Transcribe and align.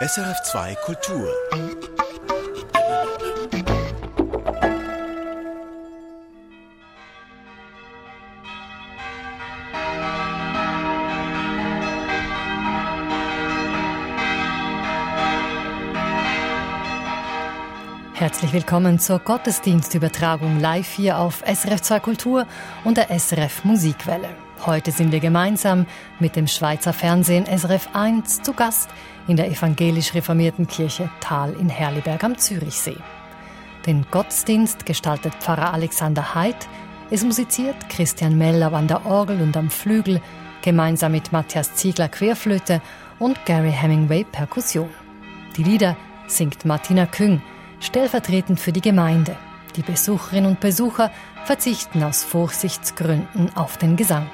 SRF2 0.00 0.76
Kultur. 0.84 1.28
Herzlich 18.14 18.52
willkommen 18.52 19.00
zur 19.00 19.18
Gottesdienstübertragung 19.18 20.60
live 20.60 20.86
hier 20.86 21.18
auf 21.18 21.44
SRF2 21.44 21.98
Kultur 21.98 22.46
und 22.84 22.98
der 22.98 23.10
SRF 23.18 23.64
Musikwelle. 23.64 24.47
Heute 24.66 24.90
sind 24.90 25.12
wir 25.12 25.20
gemeinsam 25.20 25.86
mit 26.18 26.34
dem 26.34 26.48
Schweizer 26.48 26.92
Fernsehen 26.92 27.46
SRF 27.46 27.90
1 27.92 28.42
zu 28.42 28.52
Gast 28.52 28.90
in 29.28 29.36
der 29.36 29.48
evangelisch 29.48 30.14
reformierten 30.14 30.66
Kirche 30.66 31.08
Thal 31.20 31.54
in 31.54 31.68
Herliberg 31.68 32.24
am 32.24 32.36
Zürichsee. 32.36 32.96
Den 33.86 34.04
Gottesdienst 34.10 34.84
gestaltet 34.84 35.34
Pfarrer 35.36 35.72
Alexander 35.72 36.34
Heid, 36.34 36.68
es 37.10 37.22
musiziert 37.22 37.88
Christian 37.88 38.36
Meller 38.36 38.72
an 38.72 38.88
der 38.88 39.06
Orgel 39.06 39.40
und 39.40 39.56
am 39.56 39.70
Flügel, 39.70 40.20
gemeinsam 40.60 41.12
mit 41.12 41.32
Matthias 41.32 41.74
Ziegler 41.74 42.08
Querflöte 42.08 42.82
und 43.20 43.46
Gary 43.46 43.72
Hemingway 43.72 44.24
Perkussion. 44.24 44.90
Die 45.56 45.62
Lieder 45.62 45.96
singt 46.26 46.64
Martina 46.64 47.06
Küng, 47.06 47.40
stellvertretend 47.80 48.58
für 48.58 48.72
die 48.72 48.82
Gemeinde. 48.82 49.36
Die 49.76 49.82
Besucherinnen 49.82 50.50
und 50.50 50.60
Besucher 50.60 51.12
verzichten 51.44 52.02
aus 52.02 52.24
Vorsichtsgründen 52.24 53.54
auf 53.54 53.76
den 53.76 53.96
Gesang. 53.96 54.28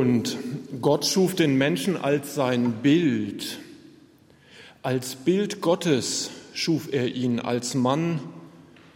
Und 0.00 0.38
Gott 0.80 1.04
schuf 1.04 1.34
den 1.34 1.58
Menschen 1.58 1.98
als 1.98 2.34
sein 2.34 2.72
Bild. 2.82 3.58
Als 4.80 5.14
Bild 5.14 5.60
Gottes 5.60 6.30
schuf 6.54 6.88
er 6.90 7.14
ihn, 7.14 7.38
als 7.38 7.74
Mann 7.74 8.18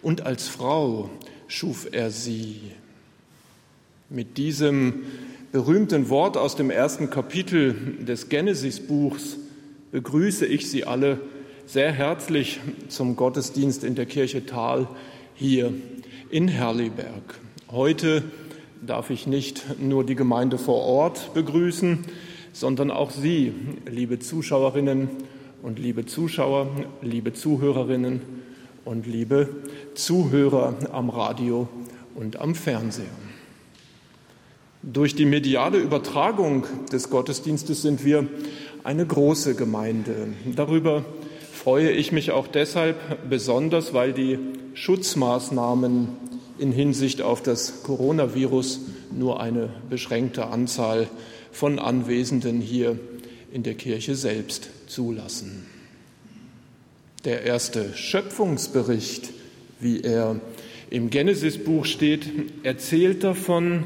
und 0.01 0.25
als 0.25 0.49
Frau 0.49 1.11
schuf 1.47 1.89
er 1.93 2.11
sie. 2.11 2.59
Mit 4.09 4.39
diesem 4.39 5.03
berühmten 5.53 6.09
Wort 6.09 6.39
aus 6.39 6.57
dem 6.57 6.71
ersten 6.71 7.11
Kapitel 7.11 7.99
des 8.01 8.31
Genesis-Buchs 8.31 9.37
begrüße 9.93 10.47
ich 10.47 10.71
Sie 10.71 10.87
alle 10.87 11.21
sehr 11.67 11.93
herzlich 11.93 12.61
zum 12.89 13.15
Gottesdienst 13.15 13.85
in 13.85 13.95
der 13.95 14.07
Kirche 14.07 14.47
Thal 14.47 14.89
hier 15.35 15.71
in 16.31 16.49
Herliberg. 16.49 17.41
Heute 17.71 18.23
darf 18.87 19.11
ich 19.11 19.27
nicht 19.27 19.81
nur 19.81 20.05
die 20.05 20.15
Gemeinde 20.15 20.59
vor 20.59 20.83
Ort 20.83 21.33
begrüßen, 21.35 22.05
sondern 22.53 22.91
auch 22.91 23.11
Sie, 23.11 23.53
liebe 23.91 24.19
Zuschauerinnen 24.19 25.09
und 25.63 25.79
liebe 25.79 26.07
Zuschauer, 26.07 26.69
liebe 27.03 27.33
Zuhörerinnen 27.33 28.21
und 28.85 29.07
liebe 29.07 29.49
Zuhörer 29.95 30.75
am 30.93 31.11
Radio 31.11 31.69
und 32.15 32.39
am 32.41 32.55
Fernseher. 32.55 33.07
Durch 34.83 35.15
die 35.15 35.25
mediale 35.25 35.79
Übertragung 35.79 36.67
des 36.93 37.09
Gottesdienstes 37.09 37.81
sind 37.81 38.05
wir 38.05 38.29
eine 38.85 39.07
große 39.07 39.55
Gemeinde. 39.55 40.29
Darüber 40.55 41.05
freue 41.53 41.91
ich 41.91 42.13
mich 42.13 42.33
auch 42.33 42.47
deshalb 42.47 42.97
besonders, 43.31 43.95
weil 43.95 44.13
die 44.13 44.39
Schutzmaßnahmen 44.75 46.09
in 46.59 46.73
Hinsicht 46.73 47.23
auf 47.23 47.43
das 47.43 47.83
Coronavirus 47.83 48.81
nur 49.13 49.41
eine 49.41 49.71
beschränkte 49.91 50.47
Anzahl 50.47 51.09
von 51.53 51.79
Anwesenden 51.79 52.61
hier 52.61 52.99
in 53.53 53.63
der 53.63 53.75
Kirche 53.75 54.15
selbst 54.15 54.71
zulassen. 54.87 55.67
Der 57.25 57.43
erste 57.43 57.95
Schöpfungsbericht, 57.95 59.31
wie 59.81 60.03
er 60.03 60.41
im 60.91 61.11
Genesisbuch 61.11 61.87
steht, 61.87 62.27
erzählt 62.63 63.25
davon, 63.25 63.85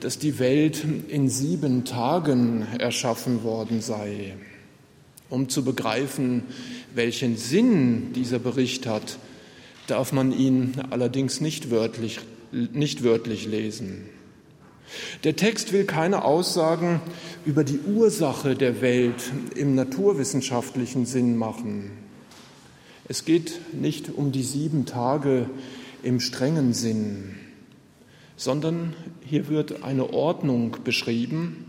dass 0.00 0.18
die 0.18 0.38
Welt 0.38 0.84
in 1.08 1.28
sieben 1.28 1.84
Tagen 1.84 2.66
erschaffen 2.78 3.44
worden 3.44 3.80
sei. 3.80 4.34
Um 5.30 5.48
zu 5.48 5.64
begreifen, 5.64 6.42
welchen 6.94 7.36
Sinn 7.36 8.12
dieser 8.12 8.38
Bericht 8.38 8.86
hat, 8.86 9.18
darf 9.86 10.12
man 10.12 10.32
ihn 10.32 10.74
allerdings 10.90 11.40
nicht 11.40 11.70
wörtlich, 11.70 12.20
nicht 12.52 13.02
wörtlich 13.02 13.46
lesen. 13.46 14.04
Der 15.24 15.36
Text 15.36 15.72
will 15.72 15.84
keine 15.84 16.24
Aussagen 16.24 17.00
über 17.44 17.64
die 17.64 17.78
Ursache 17.78 18.54
der 18.54 18.80
Welt 18.80 19.32
im 19.54 19.74
naturwissenschaftlichen 19.74 21.06
Sinn 21.06 21.36
machen. 21.36 21.90
Es 23.08 23.24
geht 23.24 23.60
nicht 23.72 24.10
um 24.14 24.32
die 24.32 24.42
sieben 24.42 24.86
Tage 24.86 25.48
im 26.02 26.20
strengen 26.20 26.72
Sinn, 26.72 27.36
sondern 28.36 28.94
hier 29.24 29.48
wird 29.48 29.82
eine 29.82 30.12
Ordnung 30.12 30.76
beschrieben, 30.84 31.66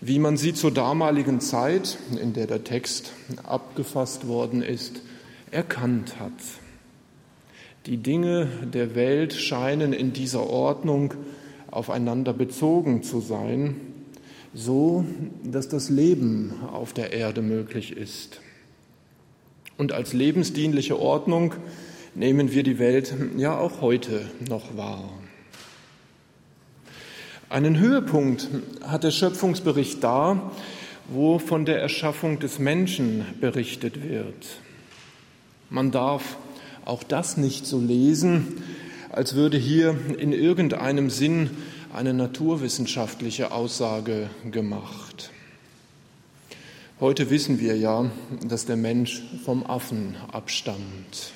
wie 0.00 0.18
man 0.18 0.36
sie 0.36 0.52
zur 0.52 0.72
damaligen 0.72 1.40
Zeit, 1.40 1.98
in 2.20 2.32
der 2.32 2.46
der 2.46 2.64
Text 2.64 3.12
abgefasst 3.44 4.28
worden 4.28 4.62
ist, 4.62 5.00
erkannt 5.50 6.20
hat. 6.20 6.32
Die 7.86 7.98
Dinge 7.98 8.48
der 8.74 8.96
Welt 8.96 9.32
scheinen 9.32 9.92
in 9.92 10.12
dieser 10.12 10.50
Ordnung 10.50 11.14
aufeinander 11.70 12.32
bezogen 12.32 13.04
zu 13.04 13.20
sein, 13.20 13.76
so 14.52 15.04
dass 15.44 15.68
das 15.68 15.88
Leben 15.88 16.52
auf 16.72 16.92
der 16.92 17.12
Erde 17.12 17.42
möglich 17.42 17.96
ist. 17.96 18.40
Und 19.76 19.92
als 19.92 20.12
lebensdienliche 20.12 20.98
Ordnung 20.98 21.54
nehmen 22.16 22.50
wir 22.50 22.64
die 22.64 22.80
Welt 22.80 23.14
ja 23.36 23.56
auch 23.56 23.80
heute 23.82 24.22
noch 24.48 24.76
wahr. 24.76 25.08
Einen 27.48 27.78
Höhepunkt 27.78 28.48
hat 28.82 29.04
der 29.04 29.12
Schöpfungsbericht 29.12 30.02
da, 30.02 30.50
wo 31.08 31.38
von 31.38 31.64
der 31.64 31.80
Erschaffung 31.80 32.40
des 32.40 32.58
Menschen 32.58 33.24
berichtet 33.40 34.02
wird. 34.02 34.58
Man 35.70 35.92
darf 35.92 36.36
auch 36.86 37.02
das 37.02 37.36
nicht 37.36 37.66
so 37.66 37.78
lesen, 37.80 38.62
als 39.10 39.34
würde 39.34 39.58
hier 39.58 39.96
in 40.18 40.32
irgendeinem 40.32 41.10
Sinn 41.10 41.50
eine 41.92 42.14
naturwissenschaftliche 42.14 43.52
Aussage 43.52 44.30
gemacht. 44.50 45.30
Heute 47.00 47.28
wissen 47.28 47.60
wir 47.60 47.76
ja, 47.76 48.10
dass 48.48 48.66
der 48.66 48.76
Mensch 48.76 49.22
vom 49.44 49.66
Affen 49.66 50.16
abstammt. 50.32 51.32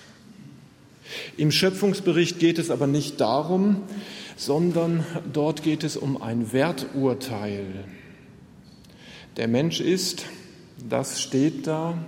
Im 1.37 1.51
Schöpfungsbericht 1.51 2.39
geht 2.39 2.59
es 2.59 2.71
aber 2.71 2.87
nicht 2.87 3.21
darum, 3.21 3.83
sondern 4.37 5.05
dort 5.33 5.63
geht 5.63 5.85
es 5.85 5.97
um 5.97 6.23
ein 6.23 6.53
Werturteil. 6.53 7.85
Der 9.37 9.49
Mensch 9.49 9.81
ist, 9.81 10.25
das 10.89 11.21
steht 11.21 11.67
da, 11.67 11.99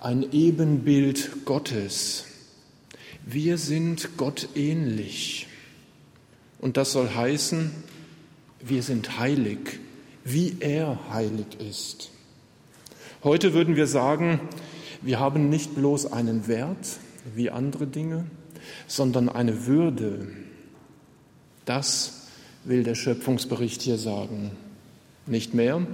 ein 0.00 0.26
Ebenbild 0.32 1.44
Gottes. 1.46 2.26
Wir 3.26 3.56
sind 3.56 4.18
Gott 4.18 4.50
ähnlich. 4.54 5.46
Und 6.60 6.76
das 6.76 6.92
soll 6.92 7.08
heißen, 7.08 7.70
wir 8.60 8.82
sind 8.82 9.18
heilig, 9.18 9.78
wie 10.24 10.56
er 10.60 10.98
heilig 11.10 11.46
ist. 11.58 12.10
Heute 13.22 13.54
würden 13.54 13.76
wir 13.76 13.86
sagen, 13.86 14.40
wir 15.00 15.20
haben 15.20 15.48
nicht 15.48 15.74
bloß 15.74 16.12
einen 16.12 16.48
Wert 16.48 16.98
wie 17.34 17.48
andere 17.48 17.86
Dinge, 17.86 18.26
sondern 18.86 19.30
eine 19.30 19.66
Würde, 19.66 20.28
das 21.64 22.28
will 22.64 22.82
der 22.82 22.94
Schöpfungsbericht 22.94 23.80
hier 23.80 23.96
sagen. 23.96 24.50
Nicht 25.26 25.54
mehr, 25.54 25.86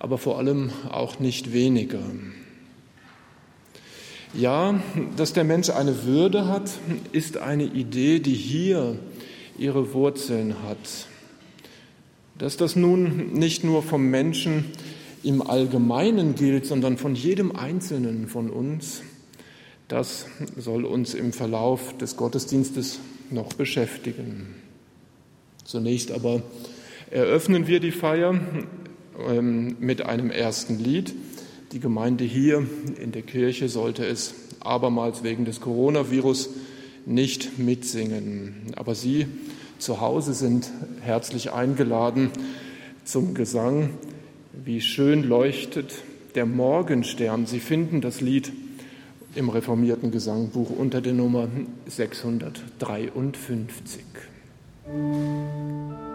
aber 0.00 0.18
vor 0.18 0.38
allem 0.38 0.72
auch 0.90 1.20
nicht 1.20 1.52
weniger. 1.52 2.02
Ja, 4.32 4.80
dass 5.16 5.32
der 5.32 5.42
Mensch 5.42 5.70
eine 5.70 6.04
Würde 6.04 6.46
hat, 6.46 6.70
ist 7.10 7.38
eine 7.38 7.64
Idee, 7.64 8.20
die 8.20 8.34
hier 8.34 8.96
ihre 9.58 9.92
Wurzeln 9.92 10.62
hat. 10.62 11.08
Dass 12.38 12.56
das 12.56 12.76
nun 12.76 13.32
nicht 13.32 13.64
nur 13.64 13.82
vom 13.82 14.06
Menschen 14.06 14.66
im 15.24 15.42
Allgemeinen 15.42 16.36
gilt, 16.36 16.64
sondern 16.64 16.96
von 16.96 17.16
jedem 17.16 17.56
Einzelnen 17.56 18.28
von 18.28 18.50
uns, 18.50 19.02
das 19.88 20.26
soll 20.56 20.84
uns 20.84 21.14
im 21.14 21.32
Verlauf 21.32 21.98
des 21.98 22.16
Gottesdienstes 22.16 23.00
noch 23.30 23.52
beschäftigen. 23.54 24.54
Zunächst 25.64 26.12
aber 26.12 26.40
eröffnen 27.10 27.66
wir 27.66 27.80
die 27.80 27.90
Feier 27.90 28.38
ähm, 29.28 29.76
mit 29.80 30.02
einem 30.02 30.30
ersten 30.30 30.78
Lied. 30.78 31.12
Die 31.72 31.78
Gemeinde 31.78 32.24
hier 32.24 32.66
in 33.00 33.12
der 33.12 33.22
Kirche 33.22 33.68
sollte 33.68 34.04
es 34.04 34.34
abermals 34.58 35.22
wegen 35.22 35.44
des 35.44 35.60
Coronavirus 35.60 36.50
nicht 37.06 37.60
mitsingen. 37.60 38.72
Aber 38.74 38.96
Sie 38.96 39.28
zu 39.78 40.00
Hause 40.00 40.34
sind 40.34 40.68
herzlich 41.00 41.52
eingeladen 41.52 42.30
zum 43.04 43.34
Gesang. 43.34 43.90
Wie 44.52 44.80
schön 44.80 45.22
leuchtet 45.22 46.02
der 46.34 46.44
Morgenstern. 46.44 47.46
Sie 47.46 47.60
finden 47.60 48.00
das 48.00 48.20
Lied 48.20 48.50
im 49.36 49.48
reformierten 49.48 50.10
Gesangbuch 50.10 50.70
unter 50.70 51.00
der 51.00 51.12
Nummer 51.12 51.46
653. 51.86 54.02
Musik 54.88 56.09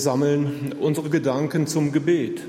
Wir 0.00 0.04
sammeln 0.04 0.74
unsere 0.80 1.10
Gedanken 1.10 1.66
zum 1.66 1.92
Gebet. 1.92 2.40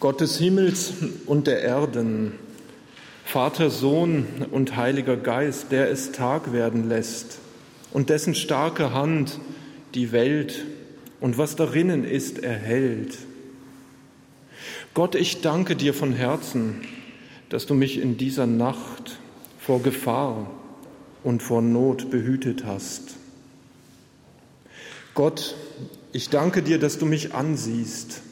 Gott 0.00 0.20
des 0.20 0.38
Himmels 0.38 0.92
und 1.26 1.46
der 1.46 1.62
Erden, 1.62 2.32
Vater, 3.24 3.70
Sohn 3.70 4.26
und 4.50 4.74
Heiliger 4.74 5.16
Geist, 5.16 5.70
der 5.70 5.88
es 5.88 6.10
Tag 6.10 6.52
werden 6.52 6.88
lässt 6.88 7.38
und 7.92 8.10
dessen 8.10 8.34
starke 8.34 8.92
Hand 8.92 9.38
die 9.94 10.10
Welt 10.10 10.64
und 11.20 11.38
was 11.38 11.54
darinnen 11.54 12.04
ist 12.04 12.42
erhält. 12.42 13.18
Gott, 14.94 15.14
ich 15.14 15.42
danke 15.42 15.76
dir 15.76 15.94
von 15.94 16.12
Herzen, 16.12 16.80
dass 17.50 17.66
du 17.66 17.74
mich 17.74 18.00
in 18.00 18.16
dieser 18.16 18.48
Nacht 18.48 19.20
vor 19.60 19.80
Gefahr 19.80 20.57
und 21.28 21.42
vor 21.42 21.60
Not 21.60 22.10
behütet 22.10 22.64
hast. 22.64 23.16
Gott, 25.12 25.56
ich 26.10 26.30
danke 26.30 26.62
dir, 26.62 26.78
dass 26.78 26.98
du 26.98 27.04
mich 27.04 27.34
ansiehst, 27.34 28.22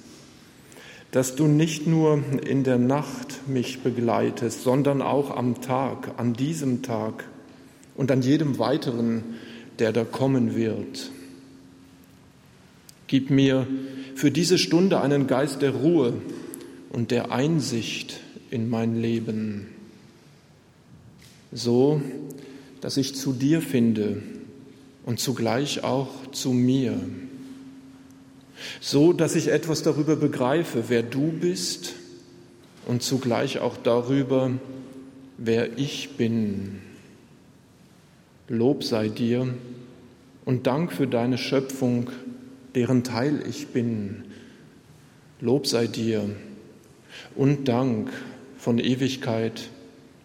dass 1.10 1.36
du 1.36 1.46
nicht 1.46 1.86
nur 1.86 2.22
in 2.48 2.64
der 2.64 2.78
Nacht 2.78 3.46
mich 3.48 3.80
begleitest, 3.80 4.62
sondern 4.62 5.02
auch 5.02 5.36
am 5.36 5.60
Tag, 5.60 6.12
an 6.16 6.32
diesem 6.32 6.80
Tag 6.80 7.24
und 7.96 8.10
an 8.10 8.22
jedem 8.22 8.58
weiteren, 8.58 9.22
der 9.78 9.92
da 9.92 10.04
kommen 10.04 10.56
wird. 10.56 11.10
Gib 13.08 13.28
mir 13.28 13.66
für 14.14 14.30
diese 14.30 14.56
Stunde 14.56 15.02
einen 15.02 15.26
Geist 15.26 15.60
der 15.60 15.72
Ruhe 15.72 16.14
und 16.88 17.10
der 17.10 17.30
Einsicht 17.30 18.20
in 18.50 18.70
mein 18.70 18.98
Leben, 18.98 19.66
so 21.52 22.00
dass 22.80 22.96
ich 22.96 23.14
zu 23.14 23.32
dir 23.32 23.60
finde 23.60 24.22
und 25.04 25.20
zugleich 25.20 25.84
auch 25.84 26.30
zu 26.32 26.52
mir, 26.52 26.98
so 28.80 29.12
dass 29.12 29.34
ich 29.34 29.48
etwas 29.48 29.82
darüber 29.82 30.16
begreife, 30.16 30.84
wer 30.88 31.02
du 31.02 31.30
bist 31.32 31.94
und 32.86 33.02
zugleich 33.02 33.58
auch 33.58 33.76
darüber, 33.76 34.50
wer 35.38 35.78
ich 35.78 36.16
bin. 36.16 36.80
Lob 38.48 38.84
sei 38.84 39.08
dir 39.08 39.52
und 40.44 40.66
Dank 40.66 40.92
für 40.92 41.06
deine 41.06 41.38
Schöpfung, 41.38 42.10
deren 42.74 43.04
Teil 43.04 43.42
ich 43.48 43.68
bin. 43.68 44.24
Lob 45.40 45.66
sei 45.66 45.86
dir 45.86 46.30
und 47.34 47.66
Dank 47.66 48.10
von 48.58 48.78
Ewigkeit 48.78 49.68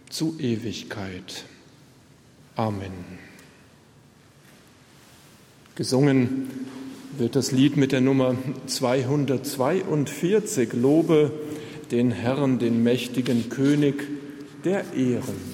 zu 0.09 0.37
Ewigkeit. 0.39 1.45
Amen. 2.61 2.93
Gesungen 5.73 6.47
wird 7.17 7.35
das 7.35 7.51
Lied 7.51 7.75
mit 7.75 7.91
der 7.91 8.01
Nummer 8.01 8.35
242, 8.67 10.73
Lobe 10.73 11.31
den 11.89 12.11
Herrn, 12.11 12.59
den 12.59 12.83
mächtigen 12.83 13.49
König 13.49 14.03
der 14.63 14.93
Ehren. 14.93 15.50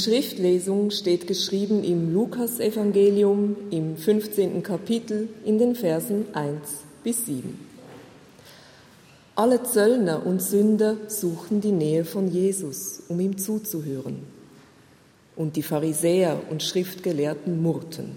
Schriftlesung 0.00 0.90
steht 0.90 1.26
geschrieben 1.26 1.84
im 1.84 2.14
Lukasevangelium 2.14 3.56
im 3.70 3.98
15. 3.98 4.62
Kapitel 4.62 5.28
in 5.44 5.58
den 5.58 5.74
Versen 5.74 6.24
1 6.32 6.56
bis 7.04 7.26
7. 7.26 7.58
Alle 9.34 9.62
Zöllner 9.62 10.24
und 10.24 10.40
Sünder 10.40 10.96
suchten 11.06 11.60
die 11.60 11.72
Nähe 11.72 12.06
von 12.06 12.28
Jesus, 12.28 13.02
um 13.08 13.20
ihm 13.20 13.36
zuzuhören. 13.36 14.20
Und 15.36 15.56
die 15.56 15.62
Pharisäer 15.62 16.40
und 16.48 16.62
Schriftgelehrten 16.62 17.62
murrten. 17.62 18.12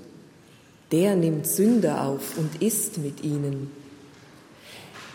Der 0.94 1.18
nimmt 1.18 1.48
Sünder 1.48 2.08
auf 2.08 2.38
und 2.38 2.62
isst 2.62 2.98
mit 2.98 3.26
ihnen. 3.26 3.72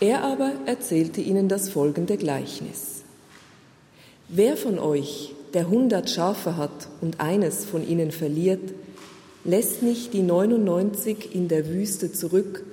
Er 0.01 0.23
aber 0.23 0.53
erzählte 0.67 1.23
ihnen 1.23 1.49
das 1.49 1.71
folgende 1.71 2.19
Gleichnis. 2.19 3.03
Wer 4.29 4.59
von 4.59 4.79
euch, 4.79 5.35
der 5.55 5.69
hundert 5.69 6.11
Schafe 6.11 6.57
hat 6.57 6.89
und 7.01 7.21
eines 7.21 7.65
von 7.65 7.87
ihnen 7.87 8.11
verliert, 8.11 8.73
lässt 9.45 9.83
nicht 9.83 10.13
die 10.13 10.23
99 10.23 11.35
in 11.35 11.49
der 11.49 11.69
Wüste 11.69 12.13
zurück 12.13 12.65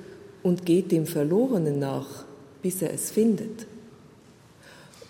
und 0.44 0.66
geht 0.66 0.92
dem 0.92 1.06
Verlorenen 1.06 1.80
nach, 1.80 2.26
bis 2.62 2.82
er 2.82 2.94
es 2.94 3.12
findet. 3.12 3.66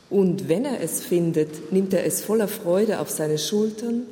Und 0.09 0.47
wenn 0.47 0.65
er 0.65 0.81
es 0.81 1.01
findet, 1.01 1.71
nimmt 1.71 1.93
er 1.93 2.05
es 2.05 2.21
voller 2.21 2.47
Freude 2.47 2.99
auf 2.99 3.09
seine 3.09 3.37
Schultern, 3.37 4.03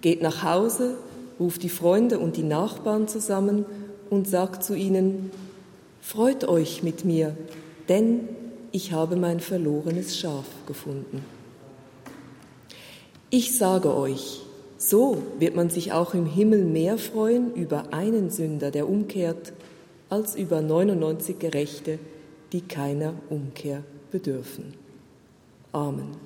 geht 0.00 0.20
nach 0.22 0.42
Hause, 0.42 0.96
ruft 1.38 1.62
die 1.62 1.68
Freunde 1.68 2.18
und 2.18 2.36
die 2.36 2.42
Nachbarn 2.42 3.08
zusammen 3.08 3.64
und 4.10 4.28
sagt 4.28 4.64
zu 4.64 4.74
ihnen, 4.74 5.30
Freut 6.00 6.46
euch 6.46 6.84
mit 6.84 7.04
mir, 7.04 7.36
denn 7.88 8.28
ich 8.70 8.92
habe 8.92 9.16
mein 9.16 9.40
verlorenes 9.40 10.16
Schaf 10.16 10.44
gefunden. 10.66 11.35
Ich 13.38 13.58
sage 13.58 13.94
euch, 13.94 14.40
so 14.78 15.22
wird 15.38 15.54
man 15.54 15.68
sich 15.68 15.92
auch 15.92 16.14
im 16.14 16.24
Himmel 16.24 16.64
mehr 16.64 16.96
freuen 16.96 17.52
über 17.52 17.92
einen 17.92 18.30
Sünder, 18.30 18.70
der 18.70 18.88
umkehrt, 18.88 19.52
als 20.08 20.36
über 20.36 20.62
99 20.62 21.38
Gerechte, 21.38 21.98
die 22.52 22.62
keiner 22.62 23.12
Umkehr 23.28 23.82
bedürfen. 24.10 24.72
Amen. 25.70 26.16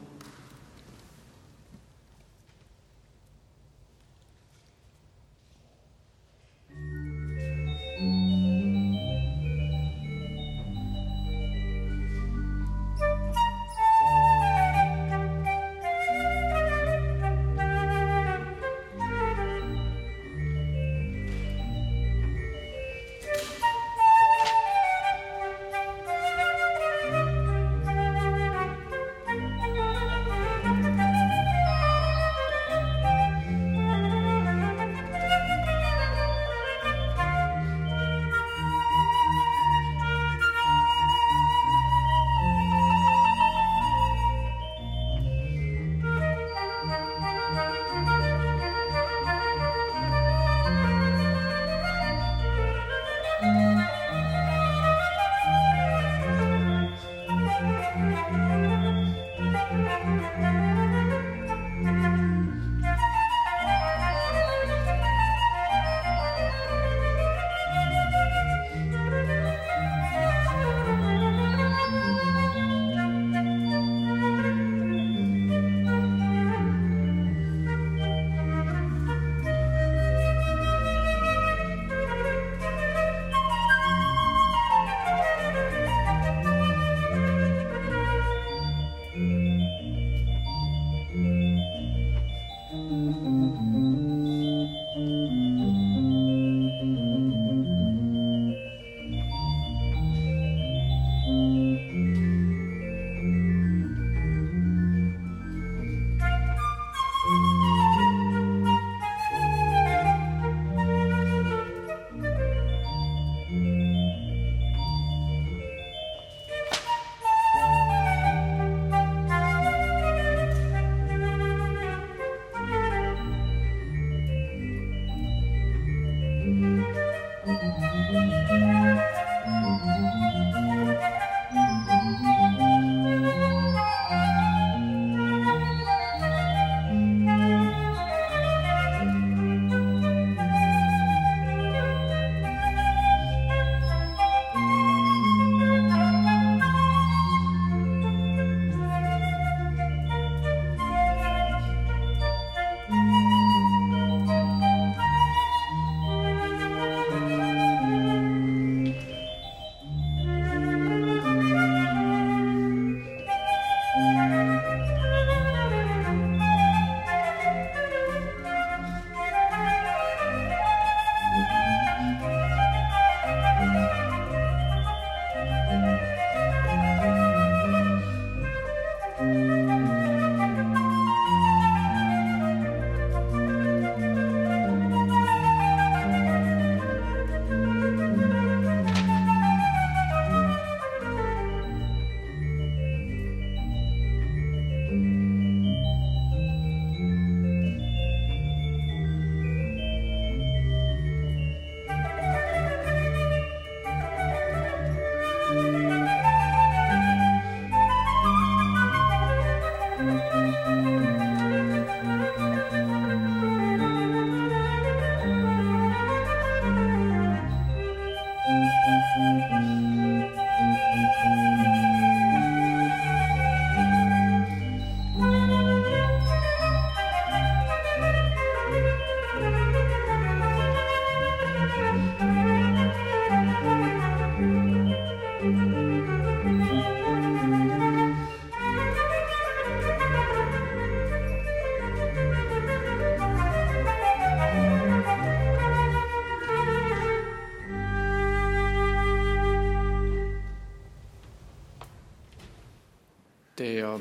Der 253.61 254.01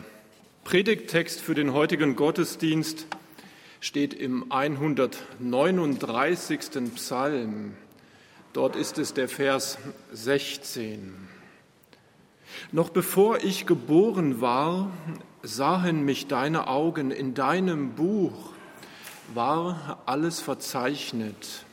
Predigttext 0.64 1.40
für 1.42 1.54
den 1.54 1.74
heutigen 1.74 2.16
Gottesdienst 2.16 3.08
steht 3.82 4.14
im 4.14 4.50
139. 4.54 6.60
Psalm. 6.96 7.74
Dort 8.54 8.78
ist 8.78 8.98
es 8.98 9.14
der 9.14 9.28
Vers 9.28 9.78
16. 10.14 11.14
Noch 12.72 12.88
bevor 12.88 13.44
ich 13.44 13.66
geboren 13.66 14.40
war, 14.40 14.92
sahen 15.44 16.06
mich 16.06 16.28
deine 16.28 16.70
Augen, 16.70 17.12
in 17.12 17.34
deinem 17.34 17.96
Buch 17.96 18.54
war 19.34 20.02
alles 20.06 20.40
verzeichnet. 20.40 21.66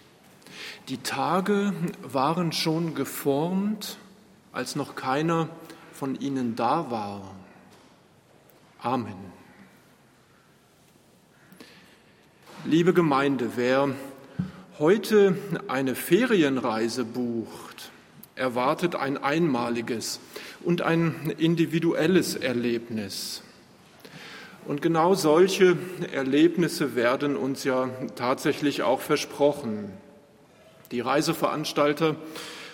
Die 0.88 0.98
Tage 0.98 1.72
waren 2.02 2.50
schon 2.50 2.96
geformt, 2.96 3.98
als 4.50 4.74
noch 4.74 4.96
keiner 4.96 5.48
von 5.92 6.20
ihnen 6.20 6.56
da 6.56 6.90
war. 6.90 7.36
Amen. 8.86 9.16
Liebe 12.64 12.94
Gemeinde, 12.94 13.50
wer 13.56 13.88
heute 14.78 15.36
eine 15.66 15.96
Ferienreise 15.96 17.04
bucht, 17.04 17.90
erwartet 18.36 18.94
ein 18.94 19.18
einmaliges 19.18 20.20
und 20.62 20.82
ein 20.82 21.34
individuelles 21.36 22.36
Erlebnis. 22.36 23.42
Und 24.66 24.82
genau 24.82 25.14
solche 25.14 25.76
Erlebnisse 26.12 26.94
werden 26.94 27.36
uns 27.36 27.64
ja 27.64 27.90
tatsächlich 28.14 28.84
auch 28.84 29.00
versprochen. 29.00 29.90
Die 30.92 31.00
Reiseveranstalter 31.00 32.14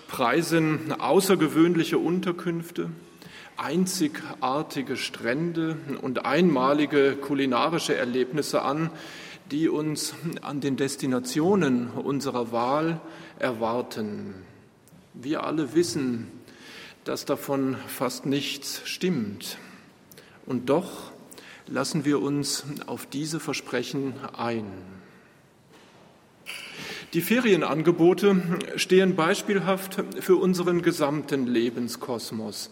preisen 0.09 0.93
außergewöhnliche 0.93 1.97
Unterkünfte, 1.97 2.91
einzigartige 3.63 4.97
Strände 4.97 5.77
und 6.03 6.27
einmalige 6.27 7.17
kulinarische 7.17 7.95
Erlebnisse 7.95 8.63
an, 8.63 8.91
die 9.51 9.69
uns 9.69 10.15
an 10.43 10.61
den 10.61 10.77
Destinationen 10.77 11.89
unserer 11.91 12.53
Wahl 12.53 13.01
erwarten. 13.39 14.35
Wir 15.15 15.45
alle 15.45 15.75
wissen, 15.75 16.29
dass 17.05 17.25
davon 17.25 17.77
fast 17.87 18.27
nichts 18.27 18.83
stimmt. 18.85 19.59
Und 20.47 20.69
doch 20.69 21.13
lassen 21.67 22.05
wir 22.05 22.21
uns 22.21 22.65
auf 22.87 23.07
diese 23.07 23.41
Versprechen 23.41 24.15
ein. 24.37 24.67
Die 27.13 27.21
Ferienangebote 27.21 28.41
stehen 28.77 29.17
beispielhaft 29.17 30.03
für 30.21 30.37
unseren 30.37 30.81
gesamten 30.81 31.47
Lebenskosmos 31.47 32.71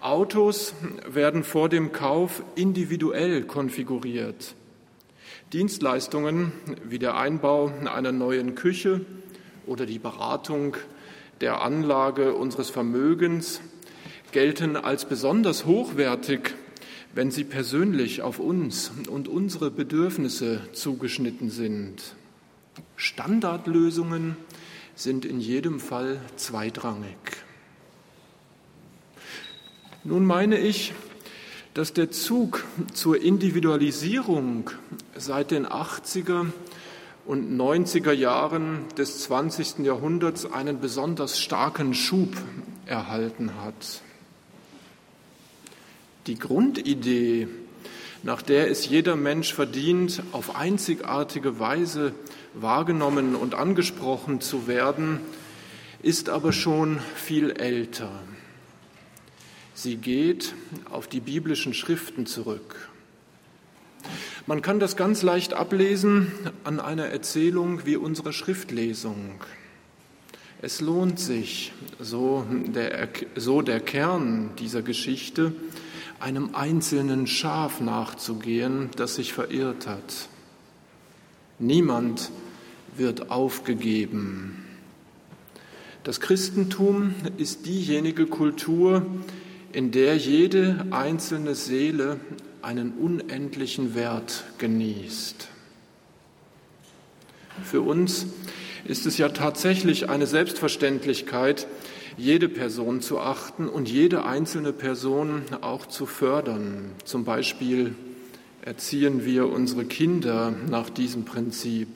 Autos 0.00 0.74
werden 1.06 1.44
vor 1.44 1.68
dem 1.68 1.92
Kauf 1.92 2.42
individuell 2.54 3.42
konfiguriert. 3.42 4.54
Dienstleistungen 5.52 6.52
wie 6.84 6.98
der 6.98 7.18
Einbau 7.18 7.70
einer 7.84 8.10
neuen 8.10 8.54
Küche 8.54 9.04
oder 9.66 9.84
die 9.84 9.98
Beratung 9.98 10.76
der 11.42 11.60
Anlage 11.60 12.34
unseres 12.34 12.70
Vermögens 12.70 13.60
gelten 14.32 14.76
als 14.76 15.04
besonders 15.04 15.66
hochwertig, 15.66 16.54
wenn 17.14 17.30
sie 17.30 17.44
persönlich 17.44 18.22
auf 18.22 18.38
uns 18.38 18.90
und 19.10 19.28
unsere 19.28 19.70
Bedürfnisse 19.70 20.60
zugeschnitten 20.72 21.50
sind. 21.50 22.14
Standardlösungen 22.96 24.36
sind 24.94 25.26
in 25.26 25.40
jedem 25.40 25.78
Fall 25.78 26.20
zweitrangig. 26.36 27.18
Nun 30.02 30.24
meine 30.24 30.56
ich, 30.56 30.94
dass 31.74 31.92
der 31.92 32.10
Zug 32.10 32.64
zur 32.94 33.20
Individualisierung 33.20 34.70
seit 35.14 35.50
den 35.50 35.66
80er 35.66 36.46
und 37.26 37.54
90er 37.60 38.12
Jahren 38.12 38.86
des 38.96 39.20
20. 39.24 39.80
Jahrhunderts 39.80 40.50
einen 40.50 40.80
besonders 40.80 41.38
starken 41.38 41.92
Schub 41.92 42.34
erhalten 42.86 43.50
hat. 43.62 44.00
Die 46.26 46.38
Grundidee, 46.38 47.48
nach 48.22 48.40
der 48.40 48.70
es 48.70 48.88
jeder 48.88 49.16
Mensch 49.16 49.52
verdient, 49.52 50.22
auf 50.32 50.56
einzigartige 50.56 51.60
Weise 51.60 52.14
wahrgenommen 52.54 53.36
und 53.36 53.54
angesprochen 53.54 54.40
zu 54.40 54.66
werden, 54.66 55.20
ist 56.02 56.30
aber 56.30 56.54
schon 56.54 57.00
viel 57.16 57.50
älter. 57.50 58.10
Sie 59.82 59.96
geht 59.96 60.52
auf 60.90 61.08
die 61.08 61.20
biblischen 61.20 61.72
Schriften 61.72 62.26
zurück. 62.26 62.90
Man 64.46 64.60
kann 64.60 64.78
das 64.78 64.94
ganz 64.94 65.22
leicht 65.22 65.54
ablesen 65.54 66.30
an 66.64 66.80
einer 66.80 67.06
Erzählung 67.06 67.86
wie 67.86 67.96
unserer 67.96 68.34
Schriftlesung. 68.34 69.40
Es 70.60 70.82
lohnt 70.82 71.18
sich, 71.18 71.72
so 71.98 72.44
der, 72.50 73.08
so 73.36 73.62
der 73.62 73.80
Kern 73.80 74.50
dieser 74.58 74.82
Geschichte, 74.82 75.54
einem 76.18 76.54
einzelnen 76.54 77.26
Schaf 77.26 77.80
nachzugehen, 77.80 78.90
das 78.96 79.14
sich 79.14 79.32
verirrt 79.32 79.86
hat. 79.86 80.28
Niemand 81.58 82.30
wird 82.98 83.30
aufgegeben. 83.30 84.62
Das 86.04 86.20
Christentum 86.20 87.14
ist 87.38 87.64
diejenige 87.64 88.26
Kultur, 88.26 89.06
in 89.72 89.90
der 89.90 90.16
jede 90.16 90.86
einzelne 90.90 91.54
Seele 91.54 92.18
einen 92.62 92.92
unendlichen 92.92 93.94
Wert 93.94 94.44
genießt. 94.58 95.48
Für 97.64 97.80
uns 97.80 98.26
ist 98.84 99.06
es 99.06 99.18
ja 99.18 99.28
tatsächlich 99.28 100.08
eine 100.08 100.26
Selbstverständlichkeit, 100.26 101.66
jede 102.16 102.48
Person 102.48 103.00
zu 103.00 103.20
achten 103.20 103.68
und 103.68 103.88
jede 103.88 104.24
einzelne 104.24 104.72
Person 104.72 105.42
auch 105.60 105.86
zu 105.86 106.06
fördern. 106.06 106.92
Zum 107.04 107.24
Beispiel 107.24 107.94
erziehen 108.62 109.24
wir 109.24 109.48
unsere 109.48 109.84
Kinder 109.84 110.52
nach 110.68 110.90
diesem 110.90 111.24
Prinzip. 111.24 111.88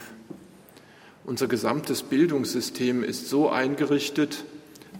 Unser 1.24 1.46
gesamtes 1.46 2.02
Bildungssystem 2.02 3.02
ist 3.02 3.28
so 3.28 3.50
eingerichtet, 3.50 4.44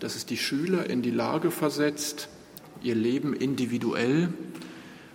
dass 0.01 0.17
es 0.17 0.27
die 0.27 0.37
Schüler 0.37 0.89
in 0.89 1.03
die 1.03 1.11
Lage 1.11 1.51
versetzt, 1.51 2.29
ihr 2.85 2.95
Leben 2.95 3.35
individuell 3.35 4.29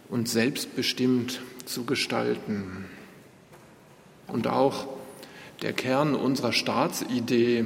und 0.09 0.27
selbstbestimmt 0.27 1.41
zu 1.65 1.85
gestalten. 1.85 2.85
Und 4.27 4.47
auch 4.47 4.87
der 5.61 5.73
Kern 5.73 6.15
unserer 6.15 6.51
Staatsidee 6.51 7.65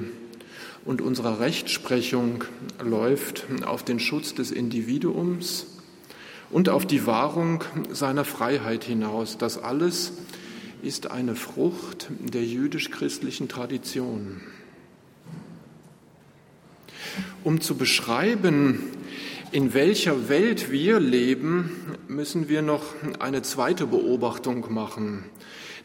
und 0.85 1.01
unserer 1.01 1.39
Rechtsprechung 1.39 2.43
läuft 2.83 3.45
auf 3.65 3.83
den 3.83 3.99
Schutz 3.99 4.33
des 4.33 4.51
Individuums 4.51 5.67
und 6.49 6.69
auf 6.69 6.85
die 6.85 7.05
Wahrung 7.05 7.63
seiner 7.89 8.25
Freiheit 8.25 8.83
hinaus. 8.83 9.37
Das 9.37 9.57
alles 9.57 10.13
ist 10.81 11.11
eine 11.11 11.35
Frucht 11.35 12.09
der 12.19 12.43
jüdisch-christlichen 12.43 13.47
Tradition. 13.47 14.41
Um 17.43 17.61
zu 17.61 17.75
beschreiben, 17.75 18.83
in 19.53 19.75
welcher 19.75 20.29
Welt 20.29 20.71
wir 20.71 20.99
leben, 20.99 21.97
müssen 22.07 22.49
wir 22.49 22.63
noch 22.63 22.83
eine 23.19 23.43
zweite 23.43 23.85
Beobachtung 23.85 24.73
machen, 24.73 25.25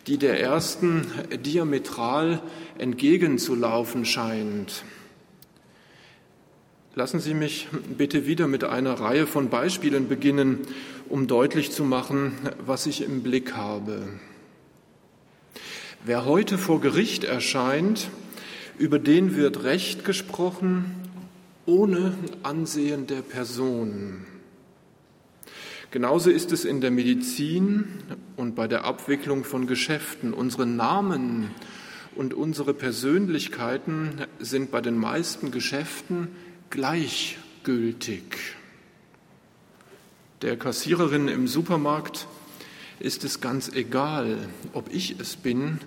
die 0.06 0.16
der 0.16 0.40
ersten 0.40 1.06
diametral 1.44 2.40
entgegenzulaufen 2.78 4.06
scheint. 4.06 4.84
Lassen 6.94 7.20
Sie 7.20 7.34
mich 7.34 7.68
bitte 7.96 8.26
wieder 8.26 8.48
mit 8.48 8.64
einer 8.64 8.94
Reihe 8.94 9.26
von 9.26 9.50
Beispielen 9.50 10.08
beginnen, 10.08 10.60
um 11.10 11.26
deutlich 11.26 11.70
zu 11.70 11.84
machen, 11.84 12.32
was 12.64 12.86
ich 12.86 13.02
im 13.02 13.22
Blick 13.22 13.54
habe. 13.54 14.08
Wer 16.06 16.24
heute 16.24 16.56
vor 16.56 16.80
Gericht 16.80 17.24
erscheint, 17.24 18.08
über 18.78 18.98
den 18.98 19.36
wird 19.36 19.62
Recht 19.62 20.06
gesprochen, 20.06 21.07
ohne 21.68 22.14
Ansehen 22.42 23.06
der 23.06 23.20
Person. 23.20 24.24
Genauso 25.90 26.30
ist 26.30 26.50
es 26.50 26.64
in 26.64 26.80
der 26.80 26.90
Medizin 26.90 27.88
und 28.36 28.54
bei 28.54 28.66
der 28.66 28.84
Abwicklung 28.84 29.44
von 29.44 29.66
Geschäften. 29.66 30.32
Unsere 30.32 30.66
Namen 30.66 31.50
und 32.14 32.32
unsere 32.32 32.72
Persönlichkeiten 32.72 34.22
sind 34.38 34.70
bei 34.70 34.80
den 34.80 34.96
meisten 34.96 35.50
Geschäften 35.50 36.28
gleichgültig. 36.70 38.22
Der 40.40 40.56
Kassiererin 40.56 41.28
im 41.28 41.46
Supermarkt 41.48 42.28
ist 42.98 43.24
es 43.24 43.42
ganz 43.42 43.68
egal, 43.68 44.38
ob 44.72 44.92
ich 44.92 45.20
es 45.20 45.36
bin, 45.36 45.80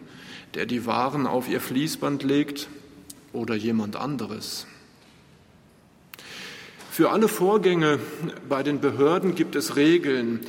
der 0.53 0.67
die 0.67 0.85
Waren 0.85 1.25
auf 1.25 1.49
ihr 1.49 1.59
Fließband 1.59 2.21
legt 2.21 2.69
oder 3.33 3.55
jemand 3.55 3.95
anderes. 3.95 4.67
Für 6.91 7.11
alle 7.11 7.29
Vorgänge 7.29 7.99
bei 8.49 8.63
den 8.63 8.81
Behörden 8.81 9.33
gibt 9.33 9.55
es 9.55 9.77
Regeln, 9.77 10.41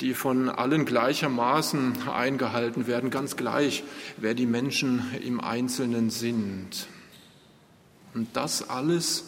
die 0.00 0.14
von 0.14 0.48
allen 0.48 0.86
gleichermaßen 0.86 2.08
eingehalten 2.08 2.86
werden, 2.86 3.10
ganz 3.10 3.36
gleich, 3.36 3.84
wer 4.16 4.32
die 4.32 4.46
Menschen 4.46 5.04
im 5.22 5.40
Einzelnen 5.40 6.08
sind. 6.08 6.86
Und 8.14 8.28
das 8.32 8.70
alles 8.70 9.24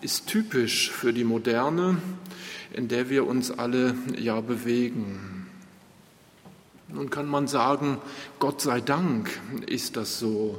ist 0.00 0.26
typisch 0.26 0.90
für 0.90 1.12
die 1.12 1.22
Moderne, 1.22 1.98
in 2.72 2.88
der 2.88 3.08
wir 3.08 3.24
uns 3.24 3.52
alle 3.52 3.94
ja 4.18 4.40
bewegen. 4.40 5.46
Nun 6.88 7.10
kann 7.10 7.28
man 7.28 7.46
sagen, 7.46 7.98
Gott 8.40 8.60
sei 8.60 8.80
Dank 8.80 9.30
ist 9.66 9.96
das 9.96 10.18
so, 10.18 10.58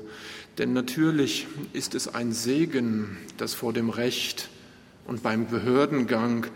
denn 0.57 0.71
natürlich 0.71 1.47
ist 1.73 1.95
es 1.95 2.07
ein 2.07 2.31
Segen, 2.31 3.17
dass 3.35 3.53
vor 3.53 3.73
dem 3.73 3.89
Recht 3.89 4.49
und 5.05 5.23
beim 5.23 5.47
Behördengang 5.47 6.47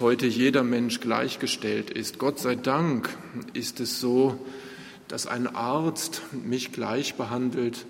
heute 0.00 0.26
jeder 0.26 0.62
Mensch 0.62 1.00
gleichgestellt 1.00 1.90
ist. 1.90 2.18
Gott 2.18 2.38
sei 2.38 2.56
Dank 2.56 3.08
ist 3.52 3.80
es 3.80 4.00
so, 4.00 4.38
dass 5.08 5.26
ein 5.26 5.46
Arzt 5.46 6.22
mich 6.32 6.72
gleich 6.72 7.14
behandelt 7.14 7.86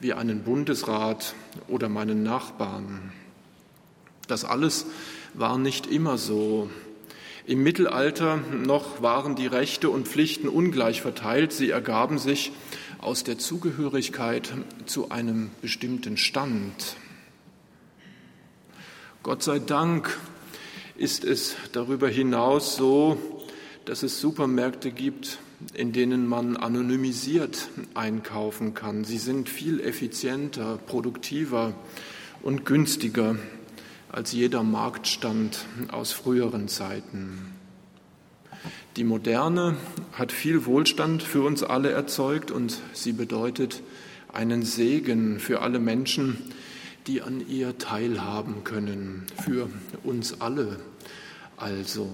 wie 0.00 0.12
einen 0.12 0.42
Bundesrat 0.42 1.34
oder 1.68 1.88
meinen 1.88 2.22
Nachbarn. 2.22 3.12
Das 4.26 4.44
alles 4.44 4.86
war 5.34 5.58
nicht 5.58 5.86
immer 5.86 6.18
so. 6.18 6.68
Im 7.46 7.62
Mittelalter 7.62 8.38
noch 8.64 9.02
waren 9.02 9.36
die 9.36 9.46
Rechte 9.46 9.90
und 9.90 10.08
Pflichten 10.08 10.48
ungleich 10.48 11.02
verteilt. 11.02 11.52
Sie 11.52 11.70
ergaben 11.70 12.18
sich 12.18 12.52
aus 12.98 13.24
der 13.24 13.38
Zugehörigkeit 13.38 14.52
zu 14.86 15.10
einem 15.10 15.50
bestimmten 15.60 16.16
Stand. 16.16 16.96
Gott 19.22 19.44
sei 19.44 19.60
Dank 19.60 20.18
ist 20.96 21.22
es 21.22 21.54
darüber 21.70 22.08
hinaus 22.08 22.74
so, 22.74 23.16
dass 23.84 24.02
es 24.02 24.20
Supermärkte 24.20 24.90
gibt, 24.90 25.38
in 25.74 25.92
denen 25.92 26.26
man 26.26 26.56
anonymisiert 26.56 27.68
einkaufen 27.94 28.74
kann. 28.74 29.04
Sie 29.04 29.18
sind 29.18 29.48
viel 29.48 29.78
effizienter, 29.78 30.76
produktiver 30.88 31.72
und 32.42 32.66
günstiger 32.66 33.36
als 34.08 34.32
jeder 34.32 34.64
Marktstand 34.64 35.66
aus 35.92 36.10
früheren 36.10 36.66
Zeiten. 36.66 37.54
Die 38.96 39.04
Moderne 39.04 39.76
hat 40.14 40.32
viel 40.32 40.66
Wohlstand 40.66 41.22
für 41.22 41.42
uns 41.42 41.62
alle 41.62 41.90
erzeugt 41.90 42.50
und 42.50 42.80
sie 42.92 43.12
bedeutet 43.12 43.84
einen 44.32 44.64
Segen 44.64 45.38
für 45.38 45.62
alle 45.62 45.78
Menschen, 45.78 46.38
die 47.06 47.22
an 47.22 47.46
ihr 47.48 47.78
teilhaben 47.78 48.64
können, 48.64 49.26
für 49.44 49.68
uns 50.04 50.40
alle 50.40 50.78
also. 51.56 52.10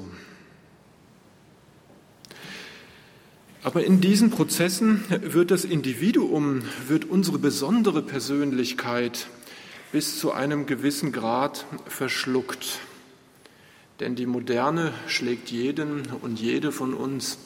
Aber 3.62 3.84
in 3.84 4.00
diesen 4.00 4.30
Prozessen 4.30 5.04
wird 5.08 5.50
das 5.50 5.64
Individuum, 5.64 6.62
wird 6.86 7.04
unsere 7.04 7.38
besondere 7.38 8.02
Persönlichkeit 8.02 9.26
bis 9.90 10.18
zu 10.18 10.32
einem 10.32 10.66
gewissen 10.66 11.12
Grad 11.12 11.66
verschluckt. 11.86 12.78
Denn 14.00 14.14
die 14.14 14.26
Moderne 14.26 14.92
schlägt 15.06 15.50
jeden 15.50 16.06
und 16.22 16.38
jede 16.40 16.70
von 16.70 16.94
uns 16.94 17.38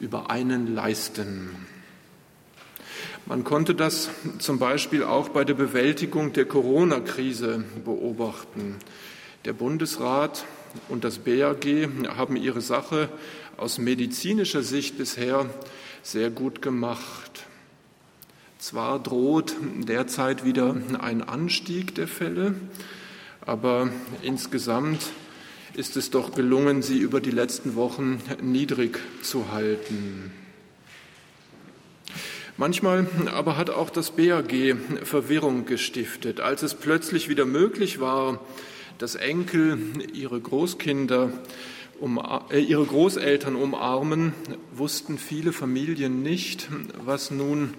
über 0.00 0.30
einen 0.30 0.74
Leisten. 0.74 1.50
Man 3.28 3.44
konnte 3.44 3.74
das 3.74 4.08
zum 4.38 4.58
Beispiel 4.58 5.04
auch 5.04 5.28
bei 5.28 5.44
der 5.44 5.52
Bewältigung 5.52 6.32
der 6.32 6.46
Corona-Krise 6.46 7.62
beobachten. 7.84 8.76
Der 9.44 9.52
Bundesrat 9.52 10.46
und 10.88 11.04
das 11.04 11.18
BAG 11.18 11.66
haben 12.16 12.36
ihre 12.36 12.62
Sache 12.62 13.10
aus 13.58 13.76
medizinischer 13.76 14.62
Sicht 14.62 14.96
bisher 14.96 15.44
sehr 16.02 16.30
gut 16.30 16.62
gemacht. 16.62 17.44
Zwar 18.58 18.98
droht 18.98 19.54
derzeit 19.76 20.46
wieder 20.46 20.74
ein 20.98 21.20
Anstieg 21.20 21.94
der 21.96 22.08
Fälle, 22.08 22.54
aber 23.42 23.90
insgesamt 24.22 25.02
ist 25.74 25.98
es 25.98 26.08
doch 26.08 26.34
gelungen, 26.34 26.80
sie 26.80 26.96
über 26.96 27.20
die 27.20 27.30
letzten 27.30 27.74
Wochen 27.74 28.22
niedrig 28.40 28.98
zu 29.20 29.52
halten. 29.52 30.32
Manchmal 32.60 33.06
aber 33.32 33.56
hat 33.56 33.70
auch 33.70 33.88
das 33.88 34.10
BAG 34.10 34.74
Verwirrung 35.04 35.64
gestiftet, 35.64 36.40
als 36.40 36.64
es 36.64 36.74
plötzlich 36.74 37.28
wieder 37.28 37.44
möglich 37.44 38.00
war, 38.00 38.40
dass 38.98 39.14
Enkel 39.14 39.78
ihre 40.12 40.40
Großkinder 40.40 41.30
um, 42.00 42.20
äh, 42.50 42.58
ihre 42.58 42.84
Großeltern 42.84 43.54
umarmen, 43.54 44.32
wussten 44.72 45.18
viele 45.18 45.52
Familien 45.52 46.24
nicht, 46.24 46.68
was 47.04 47.30
nun 47.30 47.74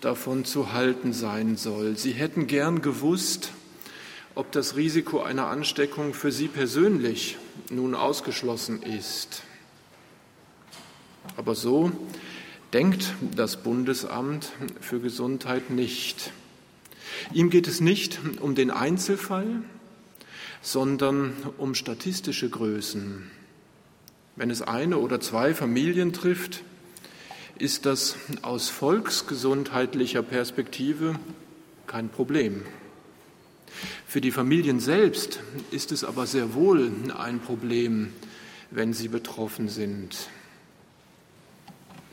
davon 0.00 0.46
zu 0.46 0.72
halten 0.72 1.12
sein 1.12 1.58
soll. 1.58 1.98
Sie 1.98 2.12
hätten 2.12 2.46
gern 2.46 2.80
gewusst, 2.80 3.52
ob 4.34 4.50
das 4.52 4.74
Risiko 4.74 5.20
einer 5.20 5.48
Ansteckung 5.48 6.14
für 6.14 6.32
sie 6.32 6.48
persönlich 6.48 7.36
nun 7.68 7.94
ausgeschlossen 7.94 8.82
ist. 8.82 9.42
Aber 11.36 11.54
so 11.54 11.92
denkt 12.74 13.14
das 13.36 13.62
Bundesamt 13.62 14.50
für 14.80 14.98
Gesundheit 14.98 15.70
nicht. 15.70 16.32
Ihm 17.32 17.48
geht 17.48 17.68
es 17.68 17.80
nicht 17.80 18.18
um 18.40 18.56
den 18.56 18.72
Einzelfall, 18.72 19.62
sondern 20.60 21.34
um 21.56 21.76
statistische 21.76 22.50
Größen. 22.50 23.30
Wenn 24.34 24.50
es 24.50 24.60
eine 24.60 24.98
oder 24.98 25.20
zwei 25.20 25.54
Familien 25.54 26.12
trifft, 26.12 26.64
ist 27.60 27.86
das 27.86 28.16
aus 28.42 28.70
volksgesundheitlicher 28.70 30.24
Perspektive 30.24 31.14
kein 31.86 32.08
Problem. 32.08 32.62
Für 34.08 34.20
die 34.20 34.32
Familien 34.32 34.80
selbst 34.80 35.38
ist 35.70 35.92
es 35.92 36.02
aber 36.02 36.26
sehr 36.26 36.54
wohl 36.54 36.90
ein 37.16 37.38
Problem, 37.38 38.12
wenn 38.72 38.92
sie 38.92 39.06
betroffen 39.06 39.68
sind. 39.68 40.28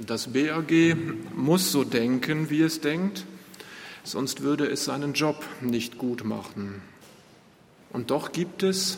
Das 0.08 0.34
BAG 0.34 0.96
muss 1.36 1.72
so 1.72 1.84
denken, 1.84 2.50
wie 2.50 2.62
es 2.62 2.82
denkt, 2.82 3.26
sonst 4.04 4.42
würde 4.42 4.66
es 4.66 4.86
seinen 4.86 5.14
Job 5.14 5.44
nicht 5.62 5.98
gut 5.98 6.24
machen. 6.24 6.82
Und 7.92 8.10
doch 8.10 8.32
gibt 8.32 8.64
es, 8.64 8.98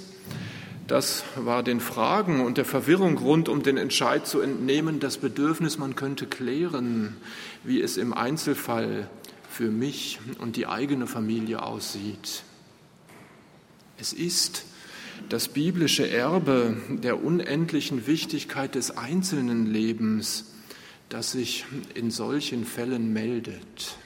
das 0.87 1.23
war 1.35 1.63
den 1.63 1.81
Fragen 1.81 2.45
und 2.45 2.57
der 2.57 2.65
Verwirrung 2.65 3.17
rund 3.17 3.49
um 3.49 3.63
den 3.63 3.77
Entscheid 3.77 4.25
zu 4.27 4.39
entnehmen, 4.39 4.99
das 4.99 5.17
Bedürfnis, 5.17 5.77
man 5.77 5.95
könnte 5.95 6.25
klären, 6.25 7.17
wie 7.63 7.81
es 7.81 7.97
im 7.97 8.13
Einzelfall 8.13 9.09
für 9.49 9.71
mich 9.71 10.19
und 10.39 10.55
die 10.55 10.67
eigene 10.67 11.07
Familie 11.07 11.63
aussieht. 11.63 12.43
Es 13.99 14.13
ist 14.13 14.65
das 15.29 15.47
biblische 15.47 16.09
Erbe 16.09 16.77
der 16.89 17.23
unendlichen 17.23 18.07
Wichtigkeit 18.07 18.75
des 18.75 18.97
einzelnen 18.97 19.65
Lebens, 19.65 20.52
das 21.13 21.33
sich 21.33 21.65
in 21.93 22.09
solchen 22.09 22.65
Fällen 22.65 23.13
meldet. 23.13 23.97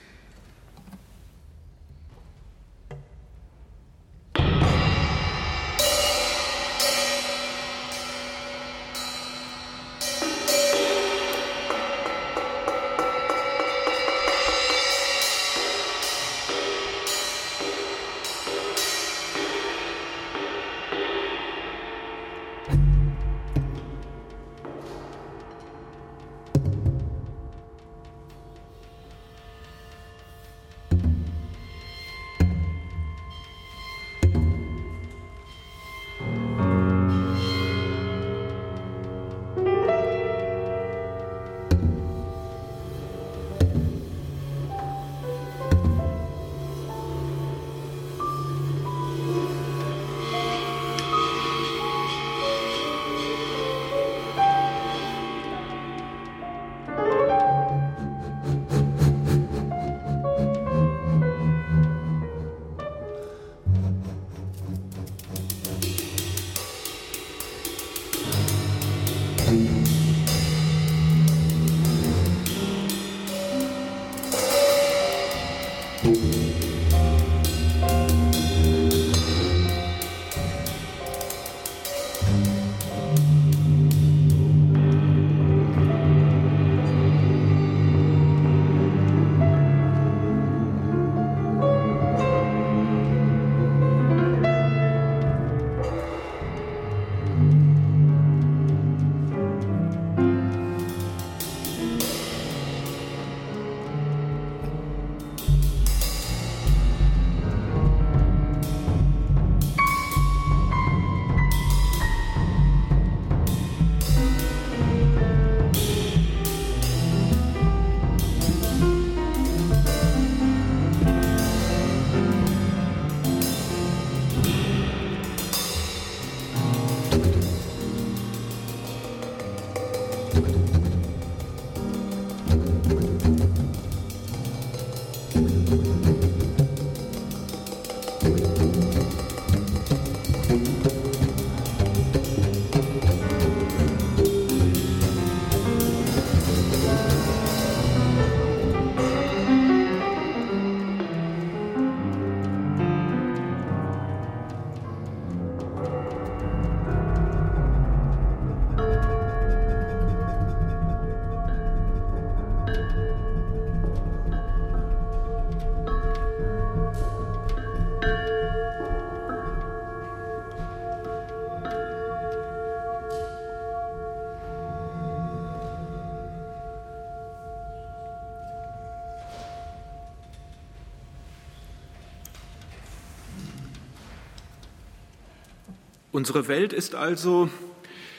Unsere 186.18 186.48
Welt 186.48 186.74
ist 186.74 186.96
also 186.96 187.48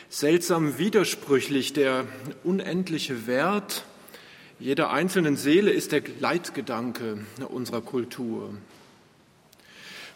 seltsam 0.09 0.79
widersprüchlich. 0.79 1.73
Der 1.73 2.07
unendliche 2.45 3.27
Wert 3.27 3.85
jeder 4.61 4.93
einzelnen 4.93 5.37
Seele 5.37 5.73
ist 5.73 5.91
der 5.91 6.03
Leitgedanke 6.21 7.19
unserer 7.49 7.81
Kultur. 7.81 8.55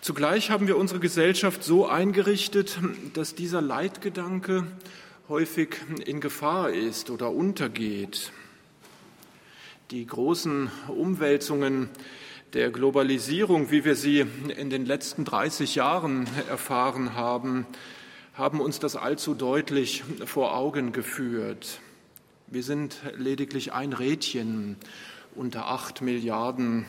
Zugleich 0.00 0.48
haben 0.52 0.68
wir 0.68 0.76
unsere 0.76 1.00
Gesellschaft 1.00 1.64
so 1.64 1.88
eingerichtet, 1.88 2.78
dass 3.14 3.34
dieser 3.34 3.60
Leitgedanke 3.60 4.64
häufig 5.28 5.70
in 6.06 6.20
Gefahr 6.20 6.70
ist 6.70 7.10
oder 7.10 7.32
untergeht. 7.32 8.30
Die 9.90 10.06
großen 10.06 10.70
Umwälzungen 10.86 11.88
der 12.54 12.70
Globalisierung, 12.70 13.70
wie 13.70 13.84
wir 13.84 13.96
sie 13.96 14.26
in 14.58 14.68
den 14.68 14.84
letzten 14.84 15.24
30 15.24 15.74
Jahren 15.74 16.26
erfahren 16.50 17.14
haben, 17.14 17.66
haben 18.34 18.60
uns 18.60 18.78
das 18.78 18.94
allzu 18.94 19.34
deutlich 19.34 20.04
vor 20.26 20.54
Augen 20.54 20.92
geführt. 20.92 21.80
Wir 22.48 22.62
sind 22.62 22.96
lediglich 23.16 23.72
ein 23.72 23.94
Rädchen 23.94 24.76
unter 25.34 25.68
acht 25.68 26.02
Milliarden 26.02 26.84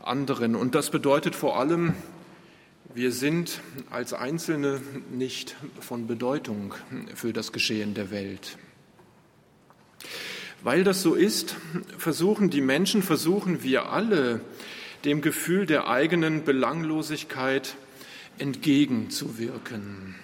anderen. 0.00 0.56
Und 0.56 0.74
das 0.74 0.90
bedeutet 0.90 1.34
vor 1.34 1.58
allem, 1.58 1.94
wir 2.94 3.12
sind 3.12 3.60
als 3.90 4.14
Einzelne 4.14 4.80
nicht 5.10 5.56
von 5.80 6.06
Bedeutung 6.06 6.74
für 7.14 7.34
das 7.34 7.52
Geschehen 7.52 7.92
der 7.92 8.10
Welt. 8.10 8.56
Weil 10.62 10.84
das 10.84 11.02
so 11.02 11.14
ist, 11.14 11.56
versuchen 11.98 12.48
die 12.48 12.60
Menschen, 12.60 13.02
versuchen 13.02 13.62
wir 13.62 13.90
alle, 13.90 14.40
dem 15.04 15.20
Gefühl 15.20 15.66
der 15.66 15.88
eigenen 15.88 16.44
Belanglosigkeit 16.44 17.74
entgegenzuwirken. 18.38 20.14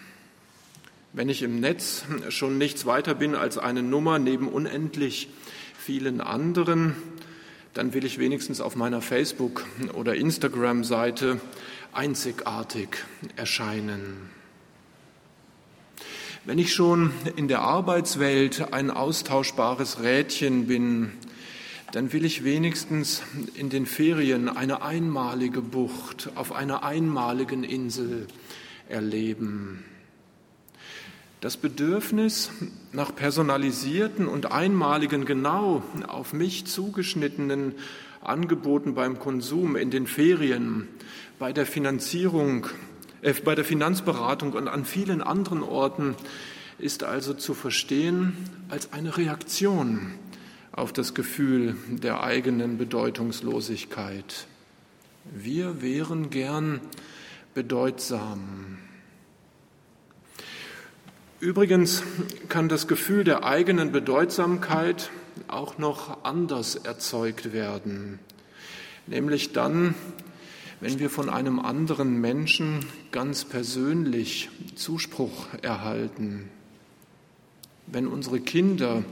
Wenn 1.13 1.29
ich 1.29 1.43
im 1.43 1.61
Netz 1.61 2.05
schon 2.29 2.59
nichts 2.59 2.87
weiter 2.87 3.15
bin 3.15 3.35
als 3.35 3.59
eine 3.59 3.83
Nummer 3.83 4.19
neben 4.19 4.49
unendlich 4.49 5.29
vielen 5.79 6.21
anderen, 6.21 6.95
dann 7.75 7.95
will 7.95 8.05
ich 8.05 8.19
wenigstens 8.19 8.61
auf 8.61 8.77
meiner 8.77 9.01
Facebook- 9.01 9.65
oder 9.95 10.15
Instagram-Seite 10.15 11.41
einzigartig 11.93 12.89
erscheinen. 13.37 14.31
Wenn 16.45 16.59
ich 16.59 16.73
schon 16.73 17.13
in 17.37 17.49
der 17.49 17.61
Arbeitswelt 17.61 18.73
ein 18.73 18.91
austauschbares 18.91 20.03
Rädchen 20.03 20.67
bin, 20.67 21.13
dann 21.93 22.13
will 22.13 22.25
ich 22.25 22.45
wenigstens 22.45 23.23
in 23.55 23.71
den 23.71 23.87
Ferien 23.87 24.49
eine 24.49 24.83
einmalige 24.83 25.63
Bucht 25.63 26.31
auf 26.35 26.53
einer 26.53 26.83
einmaligen 26.83 27.65
Insel 27.65 28.27
erleben. 28.89 29.85
Das 31.41 31.57
Bedürfnis 31.57 32.51
nach 32.93 33.15
personalisierten 33.15 34.27
und 34.27 34.51
einmaligen, 34.51 35.25
genau 35.25 35.83
auf 36.07 36.33
mich 36.33 36.67
zugeschnittenen 36.67 37.75
Angeboten 38.21 38.95
beim 38.95 39.19
Konsum 39.19 39.77
in 39.77 39.91
den 39.91 40.07
Ferien, 40.07 40.89
bei 41.39 41.53
der 41.53 41.65
Finanzierung, 41.65 42.67
äh, 43.23 43.33
bei 43.33 43.55
der 43.55 43.65
Finanzberatung 43.65 44.53
und 44.53 44.69
an 44.69 44.85
vielen 44.85 45.23
anderen 45.23 45.63
Orten 45.63 46.17
ist 46.79 47.05
also 47.05 47.35
zu 47.35 47.55
verstehen 47.55 48.37
als 48.69 48.93
eine 48.93 49.17
Reaktion 49.17 50.13
auf 50.79 50.93
das 50.93 51.13
Gefühl 51.13 51.77
der 51.89 52.23
eigenen 52.23 52.79
Bedeutungslosigkeit. 52.79 54.47
Wir 55.25 55.83
wären 55.83 56.31
gern 56.31 56.81
bedeutsam. 57.53 58.79
Übrigens 61.41 62.05
kann 62.49 62.69
das 62.69 62.87
Gefühl 62.87 63.25
der 63.25 63.43
eigenen 63.43 63.91
Bedeutsamkeit 63.91 65.11
auch 65.49 65.79
noch 65.79 66.23
anders 66.25 66.77
erzeugt 66.77 67.53
werden, 67.53 68.21
nämlich 69.09 69.53
dann, 69.53 69.97
wenn 70.81 71.01
wir 71.01 71.11
von 71.11 71.29
einem 71.29 71.59
anderen 71.59 72.21
Menschen 72.21 72.87
ganz 73.11 73.45
persönlich 73.45 74.49
Zuspruch 74.77 75.49
erhalten. 75.61 76.49
wenn 77.93 78.07
unsere 78.07 78.41
Kinder 78.41 79.03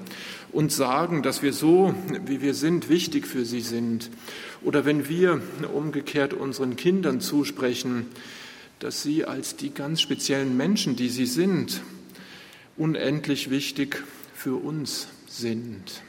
uns 0.56 0.74
sagen, 0.74 1.22
dass 1.22 1.42
wir 1.42 1.52
so, 1.52 1.94
wie 2.24 2.40
wir 2.40 2.54
sind, 2.54 2.88
wichtig 2.88 3.26
für 3.26 3.44
sie 3.44 3.60
sind, 3.60 4.10
oder 4.62 4.86
wenn 4.86 5.06
wir 5.06 5.42
umgekehrt 5.74 6.32
unseren 6.32 6.76
Kindern 6.76 7.20
zusprechen, 7.20 8.06
dass 8.78 9.02
sie 9.02 9.26
als 9.26 9.56
die 9.56 9.74
ganz 9.74 10.00
speziellen 10.00 10.56
Menschen, 10.56 10.96
die 10.96 11.10
sie 11.10 11.26
sind, 11.26 11.82
unendlich 12.78 13.50
wichtig 13.50 14.02
für 14.34 14.56
uns 14.56 15.08
sind. 15.28 16.02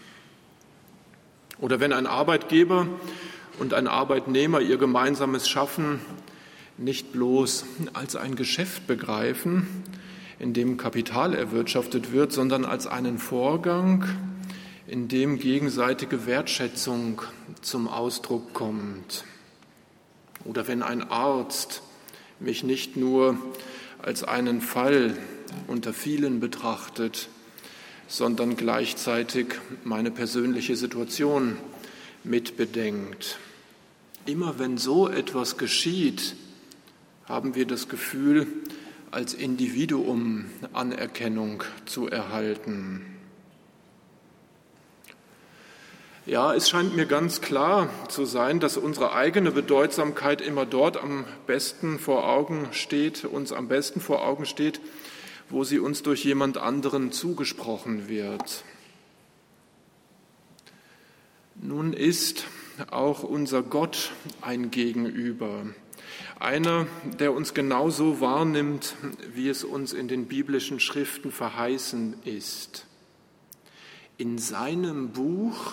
Oder 1.60 1.82
wenn 1.82 1.92
ein 1.92 2.08
Arbeitgeber 2.08 2.88
und 3.60 3.74
ein 3.74 3.88
Arbeitnehmer 3.88 4.62
ihr 4.62 4.78
gemeinsames 4.78 5.50
Schaffen 5.50 6.00
nicht 6.78 7.12
bloß 7.12 7.66
als 7.92 8.16
ein 8.16 8.36
Geschäft 8.36 8.88
begreifen, 8.88 9.67
in 10.40 10.54
dem 10.54 10.78
Kapital 10.78 11.34
erwirtschaftet 11.34 12.13
wird, 12.13 12.32
sondern 12.32 12.63
als 12.63 12.88
einen 12.88 13.17
Vorgang, 13.17 14.06
in 14.88 15.10
dem 15.10 15.38
gegenseitige 15.38 16.25
Wertschätzung 16.25 17.21
zum 17.62 17.90
Ausdruck 17.90 18.54
kommt. 18.54 19.25
Oder 20.46 20.67
wenn 20.67 20.81
ein 20.81 21.04
Arzt 21.04 21.81
mich 22.40 22.63
nicht 22.63 22.96
nur 22.96 23.38
als 24.02 24.23
einen 24.23 24.62
Fall 24.62 25.17
unter 25.67 25.94
vielen 25.94 26.40
betrachtet, 26.40 27.27
sondern 28.08 28.56
gleichzeitig 28.56 29.56
meine 29.83 30.12
persönliche 30.12 30.77
Situation 30.77 31.58
mitbedenkt. 32.23 33.40
Immer 34.25 34.58
wenn 34.60 34.77
so 34.77 35.10
etwas 35.10 35.58
geschieht, 35.58 36.35
haben 37.25 37.56
wir 37.56 37.65
das 37.67 37.90
Gefühl, 37.90 38.48
als 39.12 39.33
Individuum 39.33 40.46
Anerkennung 40.71 41.63
zu 41.85 42.08
erhalten. 42.08 43.02
Ja, 46.28 46.54
es 46.54 46.69
scheint 46.69 46.94
mir 46.94 47.06
ganz 47.06 47.40
klar 47.40 47.90
zu 48.10 48.25
sein, 48.25 48.60
dass 48.60 48.75
unsere 48.75 49.13
eigene 49.13 49.50
Bedeutsamkeit 49.50 50.42
immer 50.42 50.65
dort 50.65 50.98
am 50.98 51.23
besten 51.46 52.00
vor 52.00 52.28
Augen 52.28 52.67
steht, 52.73 53.23
uns 53.23 53.54
am 53.54 53.69
besten 53.69 54.02
vor 54.02 54.28
Augen 54.28 54.46
steht, 54.46 54.82
wo 55.50 55.63
sie 55.63 55.80
uns 55.80 56.04
durch 56.04 56.25
jemand 56.25 56.58
anderen 56.58 57.13
zugesprochen 57.13 58.10
wird. 58.10 58.65
Nun 61.56 61.94
ist 61.94 62.44
auch 62.92 63.23
unser 63.23 63.63
Gott 63.63 64.12
ein 64.42 64.69
Gegenüber, 64.69 65.65
einer, 66.42 66.88
der 67.21 67.32
uns 67.32 67.54
genauso 67.54 68.19
wahrnimmt, 68.19 68.96
wie 69.34 69.48
es 69.48 69.63
uns 69.63 69.94
in 69.94 70.10
den 70.10 70.25
biblischen 70.25 70.82
Schriften 70.82 71.32
verheißen 71.32 72.15
ist. 72.25 72.86
In 74.17 74.38
seinem 74.38 75.12
Buch, 75.12 75.71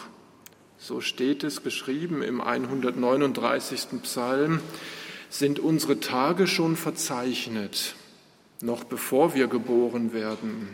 so 0.85 1.01
steht 1.01 1.45
es 1.45 1.63
geschrieben 1.63 2.23
im 2.23 2.41
139. 2.41 4.03
Psalm, 4.03 4.61
sind 5.31 5.59
unsere 5.59 5.99
Tage 5.99 6.47
schon 6.47 6.77
verzeichnet 6.77 7.95
noch 8.65 8.85
bevor 8.85 9.35
wir 9.35 9.47
geboren 9.47 10.13
werden. 10.13 10.69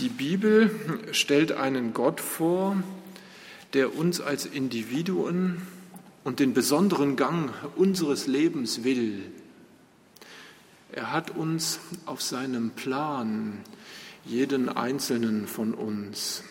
Die 0.00 0.08
Bibel 0.08 0.70
stellt 1.12 1.52
einen 1.52 1.94
Gott 1.94 2.20
vor, 2.20 2.76
der 3.72 3.96
uns 3.96 4.20
als 4.20 4.44
Individuen 4.44 5.62
und 6.24 6.40
den 6.40 6.52
besonderen 6.52 7.14
Gang 7.14 7.52
unseres 7.76 8.26
Lebens 8.26 8.82
will. 8.82 9.30
Er 10.90 11.12
hat 11.12 11.30
uns 11.30 11.78
auf 12.06 12.20
seinem 12.20 12.70
Plan, 12.70 13.60
jeden 14.24 14.68
einzelnen 14.68 15.46
von 15.46 15.74
uns. 15.74 16.42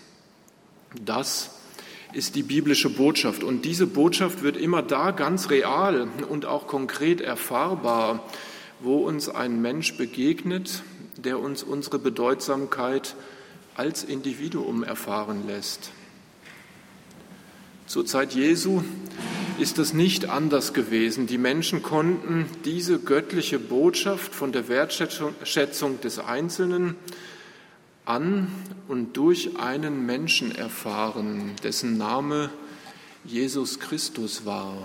Das 1.03 1.51
ist 2.13 2.35
die 2.35 2.43
biblische 2.43 2.89
Botschaft. 2.89 3.43
Und 3.43 3.65
diese 3.65 3.87
Botschaft 3.87 4.43
wird 4.43 4.57
immer 4.57 4.81
da 4.81 5.11
ganz 5.11 5.49
real 5.49 6.07
und 6.29 6.45
auch 6.45 6.67
konkret 6.67 7.21
erfahrbar, 7.21 8.23
wo 8.79 8.97
uns 8.97 9.29
ein 9.29 9.61
Mensch 9.61 9.97
begegnet, 9.97 10.83
der 11.17 11.39
uns 11.39 11.63
unsere 11.63 11.99
Bedeutsamkeit 11.99 13.15
als 13.75 14.03
Individuum 14.03 14.83
erfahren 14.83 15.47
lässt. 15.47 15.91
Zur 17.87 18.05
Zeit 18.05 18.33
Jesu 18.33 18.81
ist 19.59 19.77
es 19.77 19.93
nicht 19.93 20.29
anders 20.29 20.73
gewesen. 20.73 21.27
Die 21.27 21.37
Menschen 21.37 21.83
konnten 21.83 22.45
diese 22.65 22.99
göttliche 22.99 23.59
Botschaft 23.59 24.33
von 24.33 24.51
der 24.51 24.67
Wertschätzung 24.67 26.01
des 26.01 26.19
Einzelnen 26.19 26.95
an 28.05 28.51
und 28.87 29.17
durch 29.17 29.57
einen 29.57 30.05
Menschen 30.05 30.53
erfahren, 30.53 31.51
dessen 31.63 31.97
Name 31.97 32.49
Jesus 33.23 33.79
Christus 33.79 34.45
war. 34.45 34.75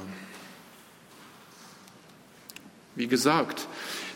Wie 2.94 3.08
gesagt, 3.08 3.68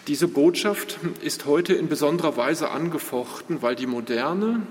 diese 0.08 0.26
Botschaft 0.26 0.98
ist 1.22 1.46
heute 1.46 1.74
in 1.74 1.88
besonderer 1.88 2.36
Weise 2.36 2.70
angefochten, 2.70 3.62
weil 3.62 3.76
die 3.76 3.86
Moderne, 3.86 4.66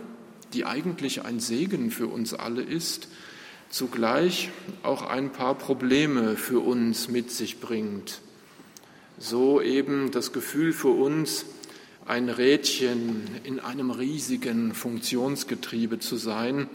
die 0.53 0.65
eigentlich 0.65 1.23
ein 1.23 1.39
Segen 1.39 1.91
für 1.91 2.07
uns 2.07 2.33
alle 2.33 2.61
ist, 2.61 3.07
zugleich 3.69 4.49
auch 4.83 5.03
ein 5.03 5.31
paar 5.31 5.55
Probleme 5.55 6.35
für 6.35 6.59
uns 6.59 7.07
mit 7.07 7.31
sich 7.31 7.61
bringt. 7.61 8.19
So 9.17 9.61
eben 9.61 10.11
das 10.11 10.33
Gefühl 10.33 10.73
für 10.73 10.89
uns, 10.89 11.45
ein 12.05 12.29
Rädchen 12.29 13.27
in 13.43 13.59
einem 13.59 13.91
riesigen 13.91 14.73
Funktionsgetriebe 14.73 15.99
zu 15.99 16.17
sein, 16.17 16.67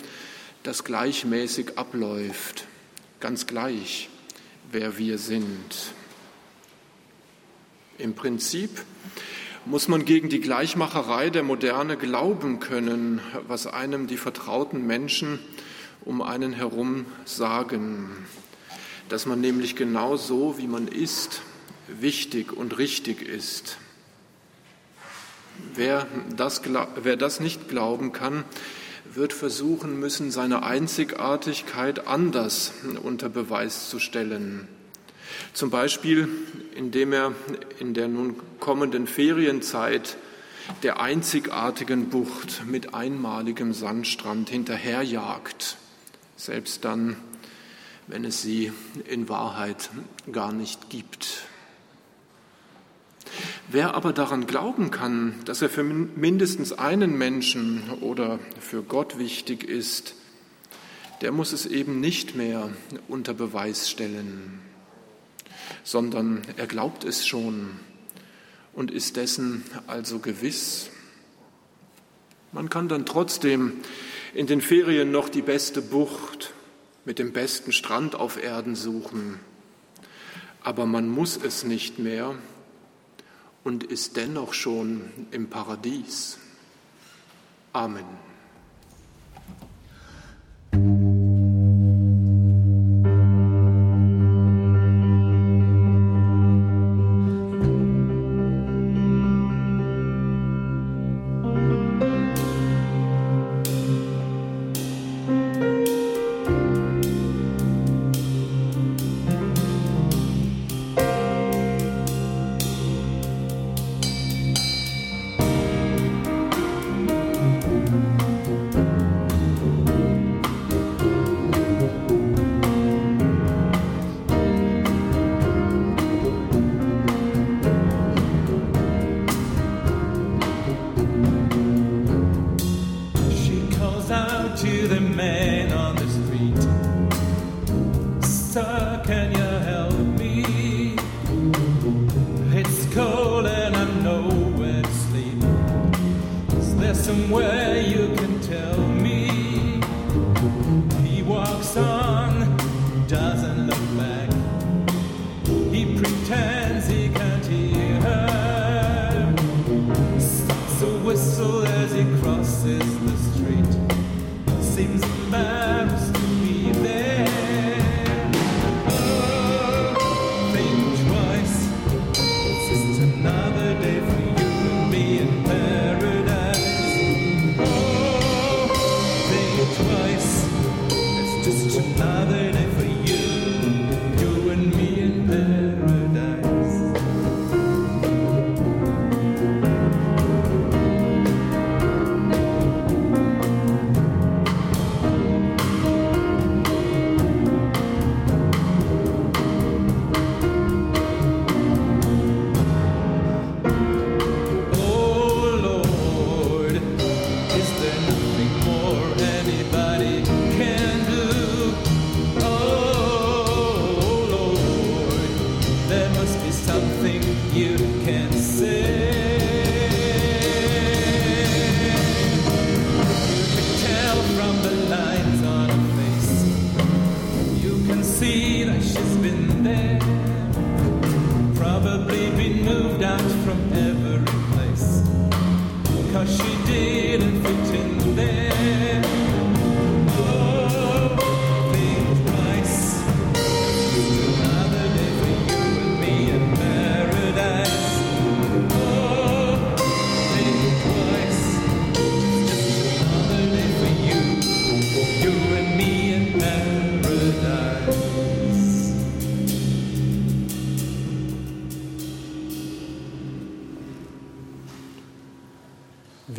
das 0.62 0.85
gleichmäßig 0.85 1.79
abläuft, 1.79 2.66
ganz 3.20 3.47
gleich, 3.47 4.09
wer 4.70 4.99
wir 4.99 5.18
sind. 5.18 5.93
Im 7.99 8.14
Prinzip 8.14 8.70
muss 9.64 9.89
man 9.89 10.05
gegen 10.05 10.29
die 10.29 10.41
Gleichmacherei 10.41 11.31
der 11.31 11.43
Moderne 11.43 11.97
glauben 11.97 12.61
können, 12.61 13.20
was 13.49 13.66
einem 13.66 14.07
die 14.07 14.16
vertrauten 14.16 14.87
Menschen 14.87 15.39
um 16.05 16.22
einen 16.22 16.53
herum 16.53 17.05
sagen, 17.24 18.11
dass 19.09 19.27
man 19.27 19.41
nämlich 19.41 19.74
genau 19.74 20.16
so, 20.16 20.57
wie 20.59 20.68
man 20.68 20.87
ist, 20.89 21.43
wichtig 21.89 22.53
und 22.53 22.79
richtig 22.79 23.22
ist. 23.22 23.79
Wer 25.75 26.07
das, 26.37 26.63
wer 27.03 27.17
das 27.17 27.41
nicht 27.41 27.69
glauben 27.69 28.13
kann, 28.13 28.45
wird 29.13 29.33
versuchen 29.33 29.99
müssen, 29.99 30.31
seine 30.31 30.63
Einzigartigkeit 30.63 32.07
anders 32.07 32.73
unter 33.03 33.29
Beweis 33.29 33.89
zu 33.89 33.99
stellen. 33.99 34.69
Zum 35.53 35.71
Beispiel, 35.71 36.29
indem 36.75 37.13
er 37.13 37.33
in 37.79 37.95
der 37.95 38.09
nun 38.09 38.37
kommenden 38.61 39.07
Ferienzeit 39.07 40.17
der 40.83 41.01
einzigartigen 41.01 42.09
Bucht 42.11 42.65
mit 42.67 42.95
einmaligem 42.95 43.73
Sandstrand 43.73 44.51
hinterherjagt, 44.51 45.77
selbst 46.37 46.85
dann, 46.85 47.17
wenn 48.07 48.25
es 48.25 48.43
sie 48.43 48.73
in 49.09 49.29
Wahrheit 49.29 49.91
gar 50.33 50.53
nicht 50.53 50.91
gibt. 50.91 51.47
Wer 53.69 53.95
aber 53.95 54.12
daran 54.12 54.47
glauben 54.47 54.91
kann, 54.91 55.35
dass 55.45 55.61
er 55.62 55.69
für 55.69 55.83
mindestens 55.83 56.73
einen 56.73 57.19
Menschen 57.19 57.83
oder 58.01 58.39
für 58.61 58.83
Gott 58.83 59.19
wichtig 59.19 59.64
ist, 59.64 60.14
der 61.21 61.33
muss 61.33 61.53
es 61.53 61.67
eben 61.67 62.01
nicht 62.01 62.37
mehr 62.37 62.71
unter 63.09 63.35
Beweis 63.35 63.91
stellen 63.91 64.61
sondern 65.87 66.43
er 66.57 66.67
glaubt 66.67 67.05
es 67.05 67.27
schon 67.27 67.71
und 68.73 68.91
ist 68.91 69.17
dessen 69.17 69.64
also 69.87 70.19
gewiss. 70.19 70.91
Man 72.53 72.69
kann 72.69 72.89
dann 72.89 73.07
trotzdem 73.07 73.75
in 74.35 74.47
den 74.47 74.61
Ferien 74.61 75.11
noch 75.11 75.29
die 75.29 75.43
beste 75.43 75.81
Bucht 75.83 76.53
mit 77.05 77.19
dem 77.19 77.33
besten 77.33 77.73
Strand 77.73 78.14
auf 78.14 78.43
Erden 78.43 78.75
suchen, 78.75 79.39
aber 80.61 80.87
man 80.87 81.09
muss 81.09 81.39
es 81.41 81.62
nicht 81.62 81.99
mehr 81.99 82.35
und 83.67 83.83
ist 83.83 84.17
dennoch 84.17 84.55
schon 84.55 85.11
im 85.33 85.51
Paradies. 85.51 86.39
Amen. 87.73 88.26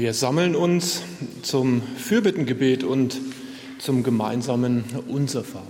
Wir 0.08 0.14
sammeln 0.14 0.56
uns 0.56 1.02
zum 1.42 1.82
Fürbittengebet 1.82 2.86
und 2.86 3.20
zum 3.78 4.04
gemeinsamen 4.04 4.86
Unser 5.10 5.44
Vater. 5.44 5.66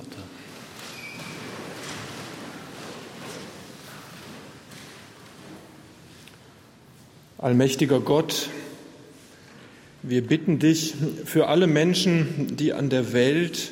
Allmächtiger 7.39 7.99
Gott, 7.99 8.49
wir 10.03 10.21
bitten 10.21 10.59
dich 10.59 10.93
für 11.25 11.47
alle 11.47 11.65
Menschen, 11.65 12.55
die 12.57 12.73
an 12.73 12.91
der 12.91 13.13
Welt 13.13 13.71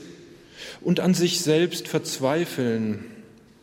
und 0.81 0.99
an 0.99 1.13
sich 1.13 1.41
selbst 1.41 1.87
verzweifeln, 1.87 3.05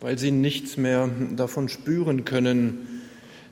weil 0.01 0.21
sie 0.21 0.31
nichts 0.31 0.77
mehr 0.77 1.11
davon 1.35 1.69
spüren 1.69 2.25
können, 2.25 3.03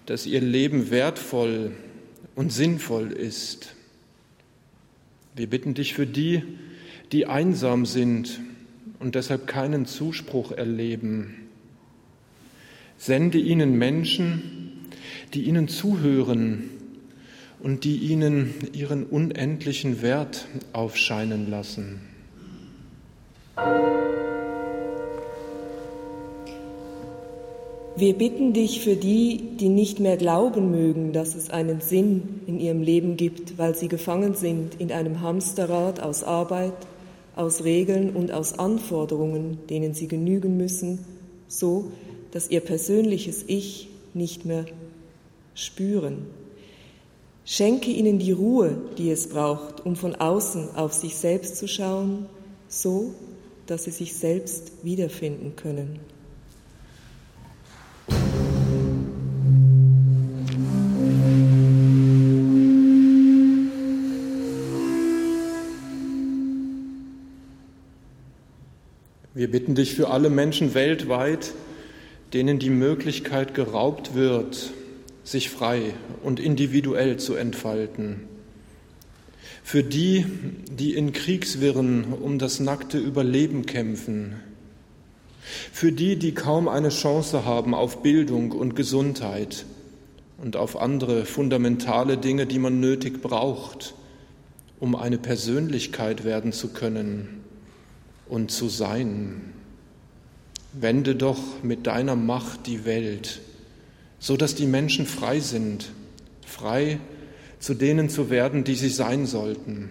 dass 0.06 0.24
ihr 0.24 0.40
Leben 0.40 0.92
wertvoll 0.92 1.72
und 2.40 2.50
sinnvoll 2.50 3.12
ist. 3.12 3.74
Wir 5.36 5.46
bitten 5.46 5.74
dich 5.74 5.92
für 5.92 6.06
die, 6.06 6.42
die 7.12 7.26
einsam 7.26 7.84
sind 7.84 8.40
und 8.98 9.14
deshalb 9.14 9.46
keinen 9.46 9.84
Zuspruch 9.84 10.50
erleben. 10.50 11.34
Sende 12.96 13.36
ihnen 13.36 13.76
Menschen, 13.76 14.88
die 15.34 15.42
ihnen 15.42 15.68
zuhören 15.68 16.70
und 17.58 17.84
die 17.84 17.98
ihnen 17.98 18.54
ihren 18.72 19.04
unendlichen 19.04 20.00
Wert 20.00 20.48
aufscheinen 20.72 21.50
lassen. 21.50 22.00
Wir 28.00 28.14
bitten 28.14 28.54
dich 28.54 28.80
für 28.80 28.96
die, 28.96 29.58
die 29.60 29.68
nicht 29.68 30.00
mehr 30.00 30.16
glauben 30.16 30.70
mögen, 30.70 31.12
dass 31.12 31.34
es 31.34 31.50
einen 31.50 31.82
Sinn 31.82 32.40
in 32.46 32.58
ihrem 32.58 32.80
Leben 32.80 33.18
gibt, 33.18 33.58
weil 33.58 33.74
sie 33.76 33.88
gefangen 33.88 34.34
sind 34.34 34.80
in 34.80 34.90
einem 34.90 35.20
Hamsterrad 35.20 36.00
aus 36.00 36.24
Arbeit, 36.24 36.72
aus 37.36 37.62
Regeln 37.62 38.16
und 38.16 38.32
aus 38.32 38.58
Anforderungen, 38.58 39.58
denen 39.68 39.92
sie 39.92 40.08
genügen 40.08 40.56
müssen, 40.56 41.00
so 41.46 41.92
dass 42.30 42.48
ihr 42.48 42.60
persönliches 42.60 43.44
Ich 43.46 43.90
nicht 44.14 44.46
mehr 44.46 44.64
spüren. 45.54 46.24
Schenke 47.44 47.90
ihnen 47.90 48.18
die 48.18 48.32
Ruhe, 48.32 48.78
die 48.96 49.10
es 49.10 49.28
braucht, 49.28 49.84
um 49.84 49.94
von 49.94 50.14
außen 50.14 50.74
auf 50.74 50.94
sich 50.94 51.16
selbst 51.16 51.56
zu 51.56 51.68
schauen, 51.68 52.24
so 52.66 53.12
dass 53.66 53.84
sie 53.84 53.90
sich 53.90 54.16
selbst 54.16 54.72
wiederfinden 54.84 55.54
können. 55.54 56.00
Wir 69.50 69.58
bitten 69.58 69.74
dich 69.74 69.96
für 69.96 70.10
alle 70.10 70.30
Menschen 70.30 70.74
weltweit, 70.74 71.54
denen 72.32 72.60
die 72.60 72.70
Möglichkeit 72.70 73.52
geraubt 73.52 74.14
wird, 74.14 74.70
sich 75.24 75.50
frei 75.50 75.92
und 76.22 76.38
individuell 76.38 77.16
zu 77.16 77.34
entfalten. 77.34 78.28
Für 79.64 79.82
die, 79.82 80.24
die 80.70 80.94
in 80.94 81.12
Kriegswirren 81.12 82.12
um 82.12 82.38
das 82.38 82.60
nackte 82.60 82.98
Überleben 82.98 83.66
kämpfen. 83.66 84.36
Für 85.72 85.90
die, 85.90 86.14
die 86.14 86.30
kaum 86.30 86.68
eine 86.68 86.90
Chance 86.90 87.44
haben 87.44 87.74
auf 87.74 88.04
Bildung 88.04 88.52
und 88.52 88.76
Gesundheit 88.76 89.64
und 90.38 90.54
auf 90.54 90.80
andere 90.80 91.24
fundamentale 91.24 92.18
Dinge, 92.18 92.46
die 92.46 92.60
man 92.60 92.78
nötig 92.78 93.20
braucht, 93.20 93.96
um 94.78 94.94
eine 94.94 95.18
Persönlichkeit 95.18 96.22
werden 96.22 96.52
zu 96.52 96.68
können 96.68 97.39
und 98.30 98.50
zu 98.50 98.68
sein. 98.68 99.42
Wende 100.72 101.16
doch 101.16 101.62
mit 101.62 101.86
deiner 101.86 102.16
Macht 102.16 102.66
die 102.66 102.84
Welt, 102.84 103.40
so 104.20 104.36
dass 104.36 104.54
die 104.54 104.66
Menschen 104.66 105.04
frei 105.04 105.40
sind, 105.40 105.90
frei 106.46 107.00
zu 107.58 107.74
denen 107.74 108.08
zu 108.08 108.30
werden, 108.30 108.64
die 108.64 108.76
sie 108.76 108.88
sein 108.88 109.26
sollten. 109.26 109.90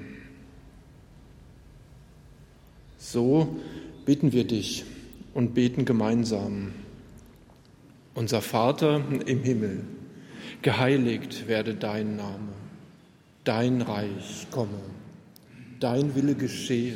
So 2.98 3.58
bitten 4.06 4.32
wir 4.32 4.46
dich 4.46 4.86
und 5.34 5.54
beten 5.54 5.84
gemeinsam. 5.86 6.72
Unser 8.16 8.42
Vater 8.42 9.04
im 9.26 9.44
Himmel, 9.44 9.82
geheiligt 10.62 11.48
werde 11.48 11.76
dein 11.76 12.16
Name, 12.16 12.54
dein 13.44 13.82
Reich 13.82 14.48
komme, 14.50 14.80
dein 15.80 16.16
Wille 16.16 16.36
geschehe 16.36 16.96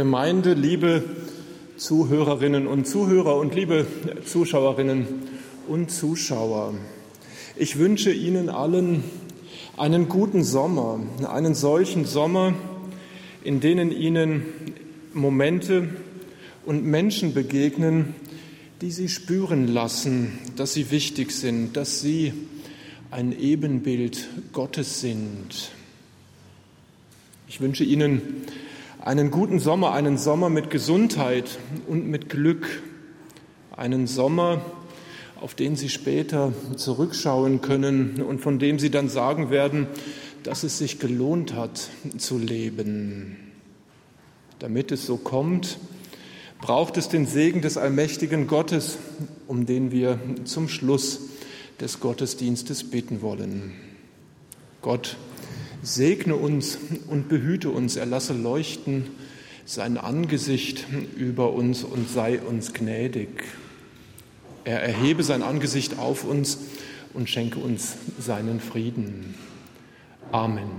Gemeinde, 0.00 0.54
liebe 0.54 1.04
Zuhörerinnen 1.76 2.66
und 2.66 2.86
Zuhörer 2.86 3.36
und 3.36 3.54
liebe 3.54 3.86
Zuschauerinnen 4.24 5.06
und 5.68 5.90
Zuschauer, 5.90 6.72
ich 7.54 7.78
wünsche 7.78 8.10
Ihnen 8.10 8.48
allen 8.48 9.04
einen 9.76 10.08
guten 10.08 10.42
Sommer, 10.42 11.00
einen 11.28 11.54
solchen 11.54 12.06
Sommer, 12.06 12.54
in 13.44 13.60
denen 13.60 13.92
Ihnen 13.92 14.44
Momente 15.12 15.90
und 16.64 16.82
Menschen 16.82 17.34
begegnen, 17.34 18.14
die 18.80 18.92
Sie 18.92 19.10
spüren 19.10 19.68
lassen, 19.68 20.38
dass 20.56 20.72
Sie 20.72 20.90
wichtig 20.90 21.30
sind, 21.30 21.76
dass 21.76 22.00
Sie 22.00 22.32
ein 23.10 23.38
Ebenbild 23.38 24.28
Gottes 24.54 25.02
sind. 25.02 25.72
Ich 27.48 27.60
wünsche 27.60 27.84
Ihnen 27.84 28.22
einen 29.02 29.30
guten 29.30 29.58
Sommer, 29.58 29.92
einen 29.92 30.18
Sommer 30.18 30.50
mit 30.50 30.70
Gesundheit 30.70 31.58
und 31.88 32.06
mit 32.06 32.28
Glück, 32.28 32.82
einen 33.74 34.06
Sommer, 34.06 34.60
auf 35.40 35.54
den 35.54 35.74
Sie 35.74 35.88
später 35.88 36.52
zurückschauen 36.76 37.62
können 37.62 38.20
und 38.22 38.40
von 38.40 38.58
dem 38.58 38.78
Sie 38.78 38.90
dann 38.90 39.08
sagen 39.08 39.50
werden, 39.50 39.86
dass 40.42 40.64
es 40.64 40.78
sich 40.78 40.98
gelohnt 40.98 41.54
hat 41.54 41.88
zu 42.18 42.36
leben. 42.36 43.36
Damit 44.58 44.92
es 44.92 45.06
so 45.06 45.16
kommt, 45.16 45.78
braucht 46.60 46.98
es 46.98 47.08
den 47.08 47.26
Segen 47.26 47.62
des 47.62 47.78
allmächtigen 47.78 48.46
Gottes, 48.46 48.98
um 49.46 49.64
den 49.64 49.92
wir 49.92 50.18
zum 50.44 50.68
Schluss 50.68 51.20
des 51.80 52.00
Gottesdienstes 52.00 52.90
bitten 52.90 53.22
wollen. 53.22 53.72
Gott, 54.82 55.16
segne 55.82 56.36
uns 56.36 56.78
und 57.08 57.28
behüte 57.28 57.70
uns, 57.70 57.96
er 57.96 58.06
lasse 58.06 58.32
leuchten 58.32 59.06
sein 59.64 59.98
Angesicht 59.98 60.84
über 61.16 61.52
uns 61.52 61.84
und 61.84 62.08
sei 62.08 62.40
uns 62.40 62.72
gnädig. 62.72 63.44
Er 64.64 64.82
erhebe 64.82 65.22
sein 65.22 65.42
Angesicht 65.42 65.98
auf 65.98 66.24
uns 66.24 66.58
und 67.14 67.30
schenke 67.30 67.60
uns 67.60 67.94
seinen 68.18 68.60
Frieden. 68.60 69.34
Amen. 70.32 70.70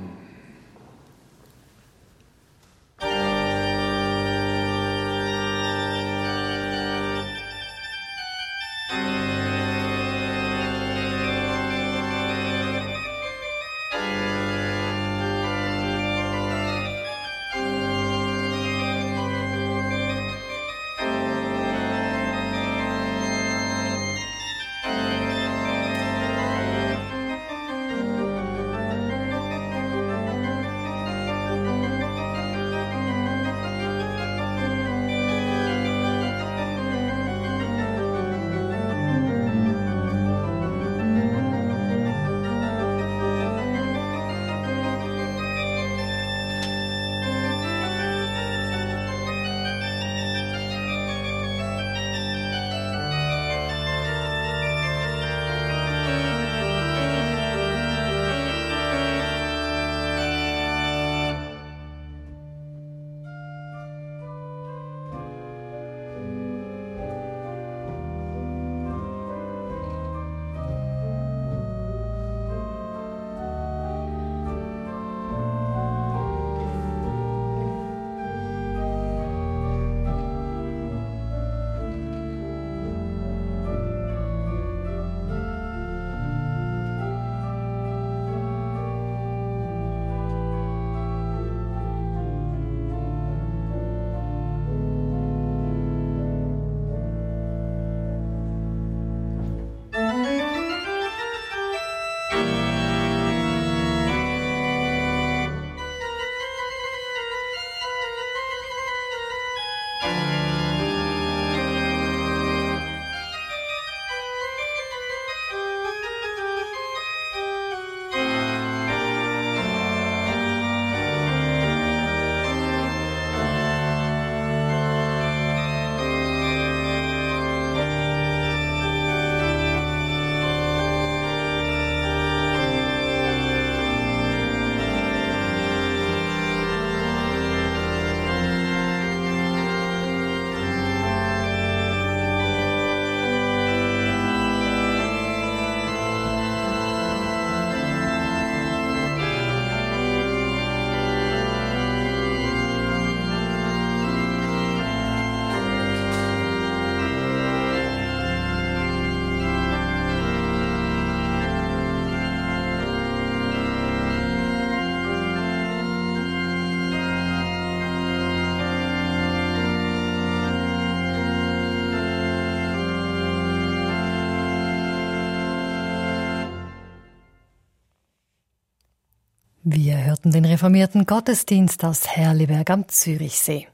Wir 179.92 180.06
hörten 180.06 180.32
den 180.32 180.46
reformierten 180.46 181.06
Gottesdienst 181.06 181.84
aus 181.84 182.08
Herliberg 182.08 182.70
am 182.70 182.88
Zürichsee. 182.88 183.68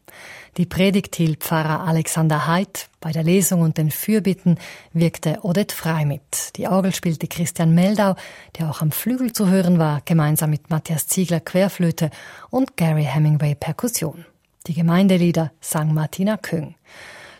Die 0.57 0.65
Predigt 0.65 1.15
hielt 1.15 1.43
Pfarrer 1.43 1.82
Alexander 1.82 2.47
Heid. 2.47 2.89
Bei 2.99 3.11
der 3.11 3.22
Lesung 3.22 3.61
und 3.61 3.78
den 3.78 3.91
Fürbitten 3.91 4.57
wirkte 4.93 5.38
Odette 5.43 5.76
Frei 5.76 6.05
mit. 6.05 6.57
Die 6.57 6.68
Orgel 6.68 6.91
spielte 6.95 7.28
Christian 7.28 7.76
Meldau, 7.76 8.15
der 8.57 8.68
auch 8.68 8.82
am 8.82 8.89
Flügel 8.89 9.32
zu 9.32 9.47
hören 9.49 9.78
war, 9.78 10.01
gemeinsam 10.05 10.49
mit 10.49 10.72
Matthias 10.72 11.05
Ziegler 11.05 11.39
Querflöte 11.39 12.09
und 12.49 12.78
Gary 12.78 13.03
Hemingway 13.03 13.53
Perkussion. 13.53 14.26
Die 14.65 14.74
Gemeindelieder 14.74 15.51
sang 15.61 15.93
Martina 15.93 16.38
Küng. 16.38 16.74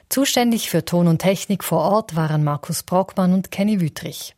Zuständig 0.10 0.70
für 0.70 0.86
Ton 0.86 1.08
und 1.08 1.20
Technik 1.20 1.64
vor 1.64 1.82
Ort 1.82 2.16
waren 2.16 2.44
Markus 2.44 2.84
Brockmann 2.84 3.34
und 3.34 3.52
Kenny 3.52 3.82
Wüttrich. 3.82 4.36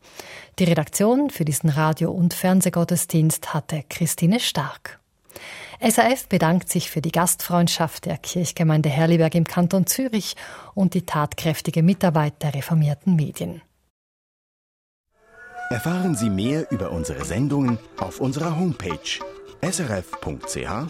Die 0.60 0.66
Redaktion 0.66 1.30
für 1.30 1.46
diesen 1.46 1.70
Radio- 1.70 2.12
und 2.12 2.34
Fernsehgottesdienst 2.34 3.54
hatte 3.54 3.86
Christine 3.90 4.42
Stark. 4.42 5.00
SAF 5.82 6.28
bedankt 6.28 6.70
sich 6.70 6.92
für 6.92 7.00
die 7.00 7.14
Gastfreundschaft 7.14 8.06
der 8.06 8.18
Kirchgemeinde 8.18 8.90
Herliberg 8.90 9.36
im 9.36 9.46
Kanton 9.46 9.88
Zürich 9.88 10.36
und 10.76 10.96
die 10.96 11.06
tatkräftige 11.06 11.82
Mitarbeit 11.82 12.44
der 12.44 12.56
reformierten 12.56 13.16
Medien. 13.16 13.62
Erfahren 15.70 16.16
Sie 16.16 16.30
mehr 16.30 16.70
über 16.72 16.92
unsere 16.92 17.24
Sendungen 17.24 17.80
auf 17.98 18.20
unserer 18.20 18.60
Homepage 18.60 19.00
srf.ch-kultur 19.62 20.90